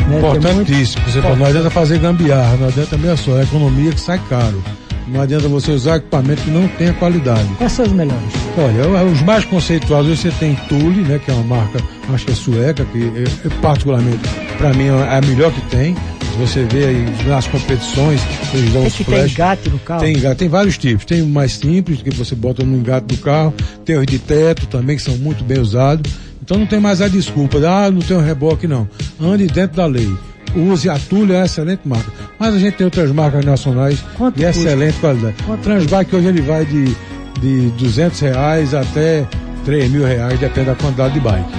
Né, 0.08 0.18
Importantíssimo. 0.18 1.02
Muito... 1.02 1.20
Você 1.20 1.36
não 1.36 1.46
adianta 1.46 1.70
fazer 1.70 1.98
gambiarra, 1.98 2.56
não 2.56 2.68
adianta 2.68 2.90
também 2.90 3.10
a 3.10 3.16
sua, 3.16 3.38
é 3.38 3.40
a 3.40 3.44
economia 3.44 3.92
que 3.92 4.00
sai 4.00 4.20
caro. 4.28 4.62
Não 5.08 5.22
adianta 5.22 5.48
você 5.48 5.72
usar 5.72 5.96
equipamento 5.96 6.42
que 6.42 6.50
não 6.50 6.68
tenha 6.68 6.92
qualidade. 6.94 7.48
Quais 7.56 7.72
são 7.72 7.84
os 7.84 7.92
melhores? 7.92 8.32
Olha, 8.58 9.04
os 9.04 9.22
mais 9.22 9.44
conceituados 9.44 10.18
você 10.18 10.30
tem 10.32 10.54
Thule, 10.68 11.02
né, 11.02 11.18
que 11.18 11.30
é 11.30 11.34
uma 11.34 11.56
marca, 11.56 11.80
acho 12.12 12.26
que 12.26 12.32
é 12.32 12.34
sueca, 12.34 12.84
que 12.84 12.98
eu, 12.98 13.24
eu, 13.44 13.50
particularmente 13.62 14.20
para 14.58 14.72
mim 14.74 14.86
é 14.86 15.16
a 15.16 15.20
melhor 15.22 15.50
que 15.52 15.60
tem. 15.62 15.96
Você 16.38 16.62
vê 16.64 16.84
aí 16.86 17.04
nas 17.26 17.46
competições, 17.48 18.20
eles 18.54 18.72
dão 18.72 18.86
Esse 18.86 19.02
tem 19.04 19.16
flash. 19.16 19.32
engate 19.32 19.68
no 19.70 19.78
carro? 19.80 20.00
Tem 20.00 20.16
engate, 20.16 20.36
tem 20.36 20.48
vários 20.48 20.78
tipos. 20.78 21.04
Tem 21.04 21.20
o 21.22 21.26
mais 21.28 21.52
simples, 21.52 22.00
que 22.00 22.10
você 22.10 22.34
bota 22.34 22.64
no 22.64 22.76
engate 22.76 23.06
do 23.06 23.16
carro. 23.18 23.52
Tem 23.84 23.96
os 23.96 24.06
de 24.06 24.18
teto 24.18 24.66
também, 24.66 24.96
que 24.96 25.02
são 25.02 25.16
muito 25.16 25.42
bem 25.42 25.58
usados. 25.58 26.10
Então 26.42 26.56
não 26.58 26.66
tem 26.66 26.80
mais 26.80 27.02
a 27.02 27.08
desculpa, 27.08 27.58
de, 27.58 27.66
ah, 27.66 27.90
não 27.90 28.00
tem 28.00 28.16
um 28.16 28.22
reboque 28.22 28.66
não. 28.66 28.88
Ande 29.20 29.46
dentro 29.48 29.76
da 29.76 29.86
lei. 29.86 30.08
Use 30.56 30.88
a 30.88 30.98
Tulha, 30.98 31.34
é 31.34 31.44
excelente 31.44 31.80
marca. 31.84 32.10
Mas 32.38 32.54
a 32.54 32.58
gente 32.58 32.74
tem 32.74 32.84
outras 32.86 33.10
marcas 33.12 33.44
nacionais 33.44 34.02
Quanto 34.16 34.36
de 34.38 34.46
custa? 34.46 34.60
excelente 34.62 34.98
qualidade. 34.98 35.34
Quanto 35.44 35.60
Transbike 35.60 36.16
hoje 36.16 36.26
ele 36.28 36.40
vai 36.40 36.64
de, 36.64 36.96
de 37.40 37.68
200 37.78 38.18
reais 38.20 38.72
até 38.72 39.26
3 39.66 39.90
mil 39.90 40.04
reais, 40.06 40.38
depende 40.40 40.68
da 40.68 40.74
quantidade 40.74 41.14
de 41.14 41.20
bike. 41.20 41.50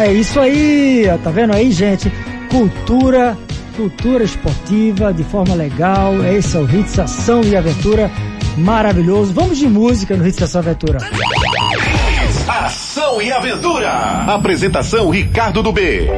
É 0.00 0.12
isso 0.12 0.40
aí, 0.40 1.04
tá 1.22 1.30
vendo 1.30 1.52
aí, 1.54 1.70
gente? 1.70 2.10
Cultura, 2.50 3.36
cultura 3.76 4.24
esportiva 4.24 5.12
de 5.12 5.22
forma 5.24 5.54
legal. 5.54 6.24
Esse 6.24 6.56
é 6.56 6.60
o 6.60 6.64
Hits 6.64 6.98
Ação 6.98 7.42
e 7.44 7.54
Aventura 7.54 8.10
maravilhoso. 8.56 9.32
Vamos 9.32 9.58
de 9.58 9.68
música 9.68 10.16
no 10.16 10.26
Hits 10.26 10.42
Ação 10.42 10.62
e 10.62 10.64
Aventura. 10.64 10.98
Ação 12.48 13.20
e 13.20 13.30
aventura. 13.30 13.90
Apresentação 14.26 15.10
Ricardo 15.10 15.62
do 15.62 15.72
B. 15.72 16.08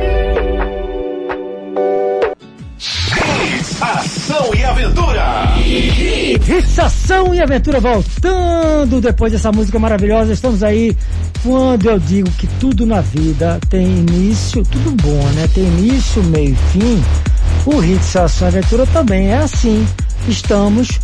Ação 3.80 4.54
e 4.54 4.64
aventura. 4.64 5.54
Hits 5.58 6.78
Ação 6.78 7.34
e 7.34 7.40
Aventura 7.40 7.80
voltando 7.80 9.00
depois 9.00 9.32
dessa 9.32 9.50
música 9.50 9.78
maravilhosa. 9.78 10.32
Estamos 10.32 10.62
aí 10.62 10.96
quando 11.42 11.88
eu 11.88 11.98
digo 11.98 12.30
que 12.32 12.46
tudo 12.60 12.86
na 12.86 13.00
vida 13.00 13.58
tem 13.68 13.86
início, 13.86 14.62
tudo 14.64 14.90
bom, 15.02 15.22
né? 15.34 15.48
Tem 15.54 15.64
início, 15.64 16.22
meio 16.24 16.52
e 16.52 16.56
fim. 16.72 17.02
O 17.66 17.80
Ação 18.20 18.48
e 18.48 18.50
Aventura 18.50 18.86
também 18.86 19.28
é 19.28 19.38
assim. 19.38 19.86
Estamos 20.26 20.98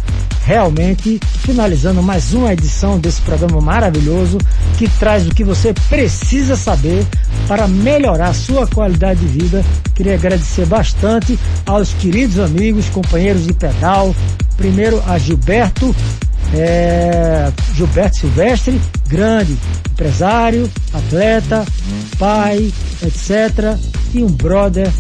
realmente 0.44 1.18
finalizando 1.40 2.02
mais 2.02 2.34
uma 2.34 2.52
edição 2.52 2.98
desse 2.98 3.20
programa 3.22 3.60
maravilhoso 3.60 4.38
que 4.76 4.88
traz 4.98 5.26
o 5.26 5.34
que 5.34 5.42
você 5.42 5.72
precisa 5.88 6.56
saber 6.56 7.06
para 7.48 7.66
melhorar 7.66 8.28
a 8.28 8.34
sua 8.34 8.66
qualidade 8.66 9.20
de 9.20 9.26
vida. 9.26 9.64
Queria 9.94 10.14
agradecer 10.14 10.66
bastante 10.66 11.38
aos 11.64 11.92
queridos 11.94 12.38
amigos, 12.38 12.88
companheiros 12.90 13.46
de 13.46 13.52
pedal. 13.52 14.14
Primeiro 14.56 15.02
a 15.06 15.18
Gilberto, 15.18 15.94
é, 16.54 17.50
Gilberto 17.74 18.18
Silvestre, 18.18 18.80
grande 19.08 19.56
empresário, 19.90 20.70
atleta, 20.92 21.64
pai, 22.18 22.72
etc. 23.02 23.78
E 24.12 24.22
um 24.22 24.30
brother 24.30 24.90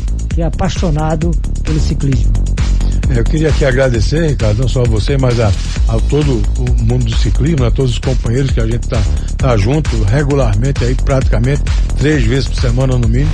é 0.42 0.44
apaixonado 0.44 1.30
pelo 1.62 1.80
ciclismo. 1.80 2.32
É, 3.10 3.18
Eu 3.18 3.24
queria 3.24 3.48
aqui 3.48 3.64
agradecer, 3.64 4.28
Ricardo, 4.28 4.62
não 4.62 4.68
só 4.68 4.82
a 4.82 4.88
você, 4.88 5.16
mas 5.18 5.38
a, 5.40 5.48
a 5.88 5.98
todo 6.08 6.42
o 6.58 6.82
mundo 6.82 7.04
do 7.04 7.16
ciclismo, 7.16 7.64
a 7.64 7.70
todos 7.70 7.92
os 7.92 7.98
companheiros 7.98 8.50
que 8.50 8.60
a 8.60 8.66
gente 8.66 8.88
tá, 8.88 9.02
tá 9.36 9.56
junto 9.56 10.02
regularmente 10.04 10.84
aí, 10.84 10.94
praticamente 10.94 11.62
três 11.98 12.24
vezes 12.24 12.48
por 12.48 12.60
semana 12.60 12.98
no 12.98 13.08
mínimo. 13.08 13.30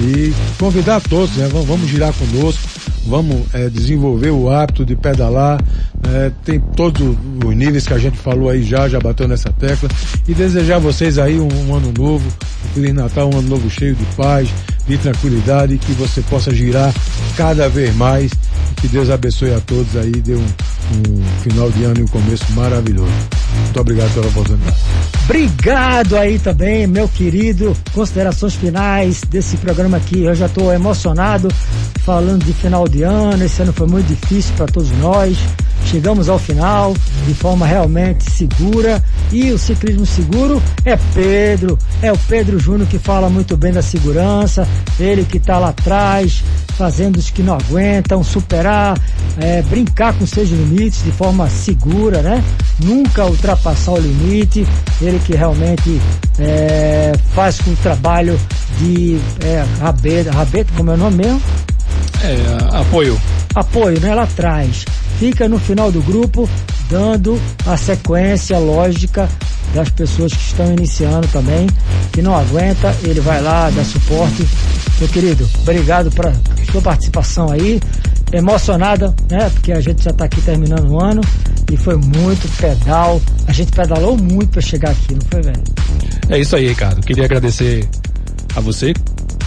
E 0.00 0.34
convidar 0.58 1.00
todos, 1.02 1.34
né? 1.36 1.48
Vamos, 1.52 1.66
vamos 1.68 1.88
girar 1.88 2.12
conosco, 2.12 2.60
vamos 3.06 3.42
é, 3.52 3.68
desenvolver 3.68 4.30
o 4.30 4.50
hábito 4.50 4.84
de 4.84 4.96
pedalar. 4.96 5.62
é, 6.12 6.30
tem 6.44 6.60
todos 6.60 7.00
os 7.44 7.54
níveis 7.56 7.86
que 7.86 7.94
a 7.94 7.98
gente 7.98 8.16
falou 8.16 8.48
aí 8.48 8.62
já, 8.62 8.88
já 8.88 8.98
bateu 8.98 9.26
nessa 9.28 9.50
tecla. 9.52 9.88
E 10.26 10.34
desejar 10.34 10.76
a 10.76 10.78
vocês 10.80 11.18
aí 11.18 11.38
um, 11.38 11.48
um 11.48 11.74
ano 11.74 11.92
novo, 11.96 12.26
um 12.26 12.68
Feliz 12.74 12.94
Natal, 12.94 13.30
um 13.32 13.38
ano 13.38 13.48
novo 13.48 13.70
cheio 13.70 13.94
de 13.94 14.04
paz, 14.16 14.48
de 14.86 14.98
tranquilidade, 14.98 15.78
que 15.78 15.92
você 15.92 16.20
possa 16.22 16.54
girar 16.54 16.92
cada 17.36 17.68
vez 17.68 17.94
mais. 17.96 18.32
Que 18.80 18.88
Deus 18.88 19.10
abençoe 19.10 19.54
a 19.54 19.60
todos 19.60 19.96
aí, 19.96 20.10
dê 20.10 20.34
um, 20.34 20.40
um 20.40 21.40
final 21.42 21.70
de 21.70 21.84
ano 21.84 22.00
e 22.00 22.02
um 22.02 22.08
começo 22.08 22.44
maravilhoso. 22.52 23.12
Muito 23.74 23.80
obrigado 23.80 24.14
pela 24.14 24.26
oportunidade. 24.28 24.76
Obrigado 25.24 26.16
aí 26.16 26.38
também, 26.38 26.86
meu 26.86 27.08
querido. 27.08 27.76
Considerações 27.92 28.54
finais 28.54 29.22
desse 29.28 29.56
programa 29.56 29.96
aqui. 29.96 30.22
Eu 30.22 30.32
já 30.32 30.46
estou 30.46 30.72
emocionado 30.72 31.48
falando 32.04 32.44
de 32.44 32.52
final 32.52 32.86
de 32.86 33.02
ano. 33.02 33.44
Esse 33.44 33.62
ano 33.62 33.72
foi 33.72 33.88
muito 33.88 34.06
difícil 34.06 34.54
para 34.56 34.66
todos 34.66 34.88
nós. 34.98 35.36
Chegamos 35.86 36.28
ao 36.28 36.38
final 36.38 36.94
de 37.26 37.34
forma 37.34 37.66
realmente 37.66 38.30
segura. 38.30 39.02
E 39.32 39.50
o 39.50 39.58
ciclismo 39.58 40.06
seguro 40.06 40.62
é 40.84 40.96
Pedro. 41.14 41.78
É 42.02 42.12
o 42.12 42.18
Pedro 42.18 42.58
Júnior 42.58 42.88
que 42.88 42.98
fala 42.98 43.28
muito 43.28 43.56
bem 43.56 43.72
da 43.72 43.82
segurança. 43.82 44.66
Ele 44.98 45.24
que 45.24 45.38
está 45.38 45.58
lá 45.58 45.68
atrás, 45.68 46.42
fazendo 46.76 47.16
os 47.18 47.30
que 47.30 47.42
não 47.42 47.54
aguentam, 47.54 48.22
superar, 48.22 48.98
é, 49.38 49.62
brincar 49.62 50.14
com 50.14 50.26
seus 50.26 50.48
limites 50.50 51.02
de 51.04 51.12
forma 51.12 51.48
segura, 51.48 52.22
né? 52.22 52.42
Nunca 52.82 53.24
ultrapassar 53.26 53.92
o 53.92 53.98
limite. 53.98 54.66
Ele 55.00 55.18
que 55.18 55.34
realmente 55.34 56.00
é, 56.38 57.12
faz 57.34 57.60
com 57.60 57.70
o 57.70 57.76
trabalho 57.76 58.38
de 58.78 59.18
é, 59.44 59.64
rabeta, 59.80 60.30
rabeta, 60.30 60.72
como 60.76 60.90
é 60.90 60.94
o 60.94 60.96
nome 60.96 61.16
mesmo? 61.16 61.42
É, 62.22 62.78
apoio. 62.78 63.20
apoio, 63.54 64.00
né? 64.00 64.14
Lá 64.14 64.22
atrás. 64.22 64.84
Fica 65.18 65.48
no 65.48 65.58
final 65.58 65.90
do 65.90 66.02
grupo 66.02 66.48
dando 66.90 67.40
a 67.66 67.76
sequência 67.76 68.58
lógica 68.58 69.28
das 69.74 69.88
pessoas 69.90 70.32
que 70.32 70.40
estão 70.40 70.72
iniciando 70.72 71.26
também, 71.28 71.66
que 72.12 72.22
não 72.22 72.36
aguenta, 72.36 72.94
ele 73.02 73.20
vai 73.20 73.42
lá, 73.42 73.70
dá 73.70 73.84
suporte. 73.84 74.46
Meu 75.00 75.08
querido, 75.08 75.48
obrigado 75.62 76.10
pela 76.12 76.32
sua 76.70 76.80
participação 76.80 77.50
aí. 77.50 77.80
Emocionada, 78.32 79.14
né? 79.30 79.48
Porque 79.50 79.72
a 79.72 79.80
gente 79.80 80.02
já 80.02 80.10
está 80.10 80.24
aqui 80.24 80.40
terminando 80.40 80.90
o 80.90 81.00
ano 81.00 81.20
e 81.72 81.76
foi 81.76 81.96
muito 81.96 82.48
pedal. 82.56 83.20
A 83.46 83.52
gente 83.52 83.70
pedalou 83.70 84.16
muito 84.16 84.50
para 84.50 84.62
chegar 84.62 84.90
aqui, 84.90 85.14
não 85.14 85.20
foi, 85.30 85.42
velho? 85.42 85.62
É 86.28 86.38
isso 86.38 86.56
aí, 86.56 86.68
Ricardo. 86.68 87.00
Queria 87.00 87.24
agradecer 87.24 87.88
a 88.56 88.60
você, 88.60 88.92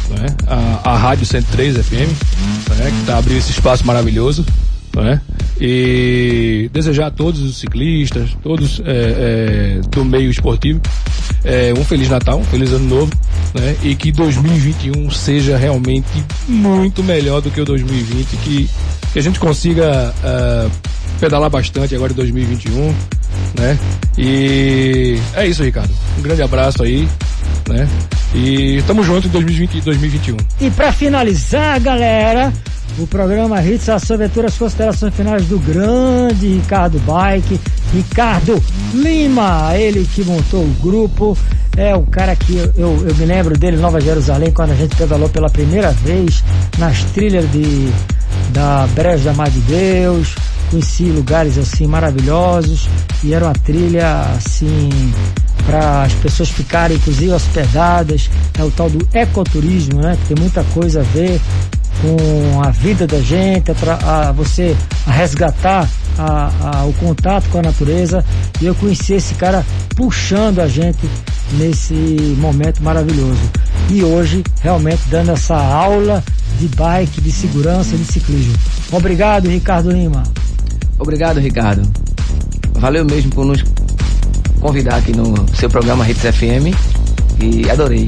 né? 0.10 0.28
a, 0.48 0.92
a 0.92 0.98
Rádio 0.98 1.26
103 1.26 1.78
FM, 1.78 1.92
né? 2.78 2.92
que 2.92 3.00
está 3.02 3.18
abrindo 3.18 3.40
esse 3.40 3.52
espaço 3.52 3.86
maravilhoso. 3.86 4.46
Né? 4.96 5.22
E 5.60 6.70
desejar 6.72 7.08
a 7.08 7.12
todos 7.12 7.42
os 7.42 7.58
ciclistas, 7.58 8.30
todos 8.44 8.80
é, 8.86 9.80
é, 9.80 9.82
do 9.90 10.06
meio 10.06 10.30
esportivo, 10.30 10.80
é, 11.44 11.74
um 11.78 11.84
Feliz 11.84 12.10
Natal, 12.10 12.40
um 12.40 12.44
Feliz 12.44 12.72
Ano 12.72 12.88
Novo, 12.88 13.12
né? 13.54 13.76
E 13.84 13.96
que 13.96 14.12
2021 14.12 15.10
seja 15.10 15.58
realmente 15.58 16.08
muito 16.48 17.04
melhor 17.04 17.42
do 17.42 17.50
que 17.50 17.60
o 17.60 17.66
2020, 17.66 18.38
que, 18.38 18.70
que 19.14 19.20
a 19.20 19.22
gente 19.22 19.40
consiga 19.40 20.14
é, 20.24 20.70
pedalar 21.20 21.50
bastante 21.50 21.96
agora 21.96 22.12
em 22.12 22.16
2021, 22.16 22.96
né? 23.58 23.78
E 24.18 25.20
é 25.36 25.48
isso, 25.48 25.64
Ricardo. 25.64 25.94
Um 26.18 26.22
grande 26.22 26.42
abraço 26.42 26.84
aí, 26.84 27.08
né? 27.68 27.88
E 28.34 28.82
tamo 28.86 29.04
junto 29.04 29.28
em 29.28 29.32
2020 29.32 29.78
e 29.78 29.82
2021. 29.82 30.38
E 30.62 30.72
para 30.72 30.92
finalizar, 30.92 31.80
galera, 31.80 32.52
o 32.98 33.06
programa 33.06 33.62
Hits 33.64 33.90
Ação 33.90 34.16
Aventura, 34.16 34.48
as 34.48 34.58
considerações 34.58 35.14
finais 35.14 35.46
do 35.46 35.60
grande 35.60 36.48
Ricardo 36.48 37.00
Bike, 37.00 37.60
Ricardo 37.94 38.62
Lima, 38.94 39.76
ele 39.78 40.08
que 40.14 40.24
montou 40.24 40.64
o 40.64 40.76
grupo, 40.82 41.38
é 41.76 41.96
o 41.96 42.04
cara 42.04 42.36
que 42.36 42.58
eu, 42.58 43.08
eu, 43.08 43.16
me 43.16 43.26
lembro 43.26 43.58
dele 43.58 43.78
Nova 43.78 44.02
Jerusalém, 44.02 44.52
quando 44.52 44.72
a 44.72 44.76
gente 44.76 44.96
pedalou 44.96 45.30
pela 45.30 45.50
primeira 45.50 45.92
vez 45.92 46.44
nas 46.80 47.04
trilhas 47.04 47.50
de, 47.52 47.90
da 48.52 48.88
Brejo 48.96 49.24
da 49.24 49.34
Mar 49.34 49.50
de 49.50 49.60
Deus, 49.62 50.36
conheci 50.70 51.06
lugares 51.06 51.58
assim 51.58 51.88
maravilhosos 51.88 52.88
e 53.24 53.34
era 53.34 53.46
uma 53.46 53.54
trilha 53.54 54.22
assim 54.36 54.90
para 55.66 56.04
as 56.04 56.14
pessoas 56.14 56.50
ficarem 56.50 56.96
inclusive 56.98 57.32
hospedadas, 57.32 58.30
é 58.58 58.64
o 58.64 58.72
tal 58.72 58.90
do 58.90 59.06
ecoturismo, 59.14 60.00
né? 60.02 60.18
Que 60.22 60.34
tem 60.34 60.38
muita 60.44 60.64
coisa 60.74 61.02
a 61.02 61.04
ver 61.04 61.42
com 62.02 62.62
a 62.64 62.70
vida 62.70 63.06
da 63.08 63.20
gente, 63.20 63.72
a, 63.72 63.74
tra- 63.76 64.00
a 64.04 64.32
você 64.32 64.76
a 65.06 65.12
resgatar 65.12 65.90
a- 66.18 66.52
a- 66.62 66.86
o 66.86 66.94
contato 66.94 67.50
com 67.50 67.60
a 67.60 67.64
natureza. 67.64 68.24
E 68.62 68.66
eu 68.66 68.76
conheci 68.76 69.14
esse 69.14 69.34
cara 69.34 69.66
puxando 69.96 70.60
a 70.60 70.68
gente 70.68 71.10
nesse 71.54 71.94
momento 72.40 72.82
maravilhoso. 72.84 73.40
E 73.90 74.04
hoje, 74.04 74.44
realmente, 74.62 75.02
dando 75.10 75.32
essa 75.32 75.56
aula 75.58 76.24
de 76.60 76.68
bike, 76.70 77.20
de 77.22 77.32
segurança 77.32 77.96
de 77.98 78.06
ciclismo. 78.06 78.54
Obrigado, 78.92 79.48
Ricardo 79.50 79.92
Lima. 79.92 80.24
Obrigado, 81.00 81.40
Ricardo. 81.40 81.82
Valeu 82.74 83.06
mesmo 83.06 83.32
por 83.32 83.46
nos 83.46 83.64
convidar 84.60 84.98
aqui 84.98 85.16
no 85.16 85.34
seu 85.56 85.70
programa 85.70 86.08
Hits 86.10 86.22
FM 86.22 86.76
e 87.42 87.70
adorei 87.70 88.08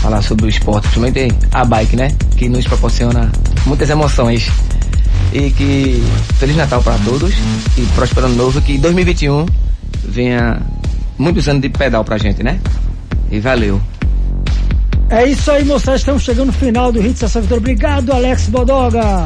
falar 0.00 0.22
sobre 0.22 0.46
o 0.46 0.48
esporte, 0.48 0.88
principalmente 0.88 1.34
a 1.52 1.64
bike, 1.64 1.96
né? 1.96 2.08
Que 2.36 2.48
nos 2.48 2.66
proporciona 2.66 3.30
muitas 3.64 3.90
emoções. 3.90 4.50
E 5.32 5.50
que 5.50 6.02
Feliz 6.38 6.56
Natal 6.56 6.82
para 6.82 6.98
todos 6.98 7.34
e 7.76 7.82
próspero 7.94 8.26
ano 8.26 8.36
novo. 8.36 8.60
Que 8.62 8.78
2021 8.78 9.46
venha 10.04 10.62
muitos 11.18 11.48
anos 11.48 11.62
de 11.62 11.68
pedal 11.68 12.04
pra 12.04 12.18
gente, 12.18 12.42
né? 12.42 12.60
E 13.30 13.40
valeu. 13.40 13.80
É 15.10 15.26
isso 15.26 15.50
aí, 15.50 15.64
moçada. 15.64 15.96
Estamos 15.96 16.22
chegando 16.22 16.46
no 16.46 16.52
final 16.52 16.92
do 16.92 17.04
Hits 17.04 17.22
Essa 17.22 17.40
Vitória. 17.40 17.60
Obrigado, 17.60 18.12
Alex 18.12 18.48
Bodoga. 18.48 19.24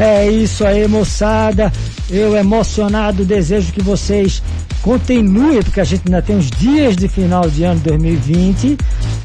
É 0.00 0.30
isso 0.30 0.64
aí, 0.64 0.86
moçada. 0.86 1.72
Eu 2.08 2.36
emocionado, 2.36 3.24
desejo 3.24 3.72
que 3.72 3.82
vocês 3.82 4.42
continuem, 4.80 5.60
porque 5.62 5.80
a 5.80 5.84
gente 5.84 6.02
ainda 6.06 6.22
tem 6.22 6.36
uns 6.36 6.50
dias 6.50 6.96
de 6.96 7.08
final 7.08 7.50
de 7.50 7.64
ano 7.64 7.80
2020. 7.80 8.78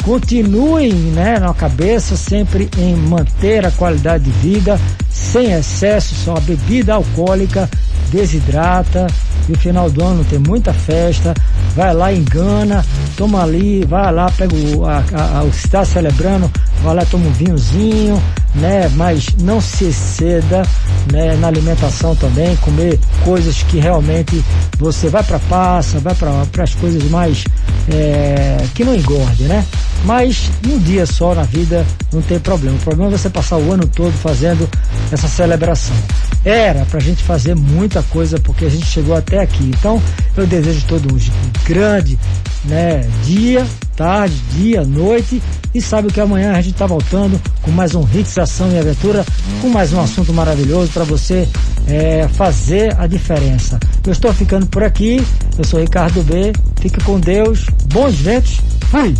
Continuem, 0.03 0.91
né, 0.91 1.39
na 1.39 1.53
cabeça, 1.53 2.17
sempre 2.17 2.69
em 2.77 2.95
manter 2.95 3.65
a 3.65 3.71
qualidade 3.71 4.23
de 4.23 4.31
vida, 4.31 4.79
sem 5.09 5.53
excesso, 5.53 6.15
só 6.15 6.35
a 6.35 6.39
bebida 6.39 6.95
alcoólica 6.95 7.69
desidrata. 8.11 9.07
E 9.47 9.51
o 9.51 9.57
final 9.57 9.89
do 9.89 10.03
ano 10.03 10.25
tem 10.25 10.39
muita 10.39 10.73
festa. 10.73 11.33
Vai 11.75 11.93
lá, 11.93 12.13
engana, 12.13 12.83
toma 13.15 13.43
ali, 13.43 13.85
vai 13.85 14.11
lá, 14.11 14.31
pega 14.31 14.55
o, 14.55 14.85
a, 14.85 15.03
a, 15.37 15.43
o 15.43 15.49
que 15.49 15.57
está 15.57 15.85
celebrando, 15.85 16.49
vai 16.83 16.95
lá, 16.95 17.05
toma 17.05 17.27
um 17.27 17.31
vinhozinho, 17.31 18.21
né? 18.55 18.89
Mas 18.95 19.27
não 19.41 19.61
se 19.61 19.91
ceda, 19.93 20.63
né? 21.11 21.35
Na 21.37 21.47
alimentação 21.47 22.15
também, 22.15 22.55
comer 22.57 22.99
coisas 23.23 23.63
que 23.63 23.79
realmente 23.79 24.43
você 24.77 25.07
vai 25.07 25.23
para 25.23 25.39
passa, 25.39 25.99
vai 25.99 26.13
para 26.13 26.63
as 26.63 26.75
coisas 26.75 27.03
mais 27.09 27.45
é, 27.91 28.57
que 28.75 28.83
não 28.83 28.93
engorde, 28.93 29.43
né? 29.43 29.65
Mas 30.03 30.49
um 30.67 30.77
dia 30.79 31.05
só 31.05 31.33
na 31.33 31.43
vida 31.43 31.85
não 32.11 32.21
tem 32.21 32.39
problema. 32.39 32.75
O 32.75 32.79
problema 32.79 33.13
é 33.13 33.17
você 33.17 33.29
passar 33.29 33.57
o 33.57 33.71
ano 33.71 33.87
todo 33.87 34.11
fazendo 34.11 34.69
essa 35.11 35.27
celebração. 35.27 35.95
Era 36.43 36.85
pra 36.85 36.99
gente 36.99 37.23
fazer 37.23 37.55
muita 37.55 38.03
coisa 38.03 38.37
porque 38.39 38.65
a 38.65 38.69
gente 38.69 38.85
chegou 38.85 39.15
até 39.15 39.39
aqui. 39.39 39.63
Então, 39.63 40.01
eu 40.35 40.45
desejo 40.45 40.85
todo 40.87 41.13
um 41.13 41.17
grande, 41.65 42.19
né, 42.65 43.07
dia, 43.23 43.65
tarde, 43.95 44.35
dia, 44.51 44.83
noite 44.83 45.41
e 45.73 45.81
sabe 45.81 46.11
que 46.11 46.19
amanhã 46.19 46.53
a 46.53 46.61
gente 46.61 46.75
tá 46.75 46.85
voltando 46.85 47.39
com 47.61 47.71
mais 47.71 47.95
um 47.95 48.05
Hits 48.13 48.37
Ação 48.37 48.71
e 48.71 48.77
Aventura, 48.77 49.25
com 49.61 49.69
mais 49.69 49.93
um 49.93 50.01
assunto 50.01 50.33
maravilhoso 50.33 50.91
para 50.91 51.03
você 51.03 51.47
é, 51.87 52.27
fazer 52.27 52.93
a 52.99 53.07
diferença. 53.07 53.79
Eu 54.05 54.11
estou 54.11 54.33
ficando 54.33 54.65
por 54.67 54.83
aqui. 54.83 55.25
Eu 55.57 55.63
sou 55.63 55.79
Ricardo 55.79 56.21
B. 56.23 56.51
Fique 56.81 57.01
com 57.03 57.19
Deus. 57.19 57.67
Bons 57.85 58.15
ventos. 58.15 58.59
Fui. 58.89 59.15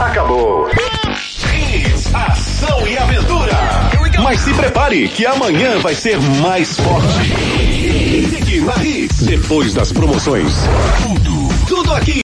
Acabou. 0.00 0.66
Hits, 1.52 2.14
ação 2.14 2.88
e 2.88 2.96
aventura. 2.96 3.52
Mas 4.22 4.40
se 4.40 4.54
prepare 4.54 5.06
que 5.08 5.26
amanhã 5.26 5.78
vai 5.80 5.94
ser 5.94 6.18
mais 6.40 6.80
forte. 6.80 7.34
Fique 8.30 8.60
na 8.62 8.82
Hits. 8.82 9.20
Depois 9.26 9.74
das 9.74 9.92
promoções. 9.92 10.54
Tudo, 11.02 11.48
tudo 11.68 11.92
aqui. 11.92 12.18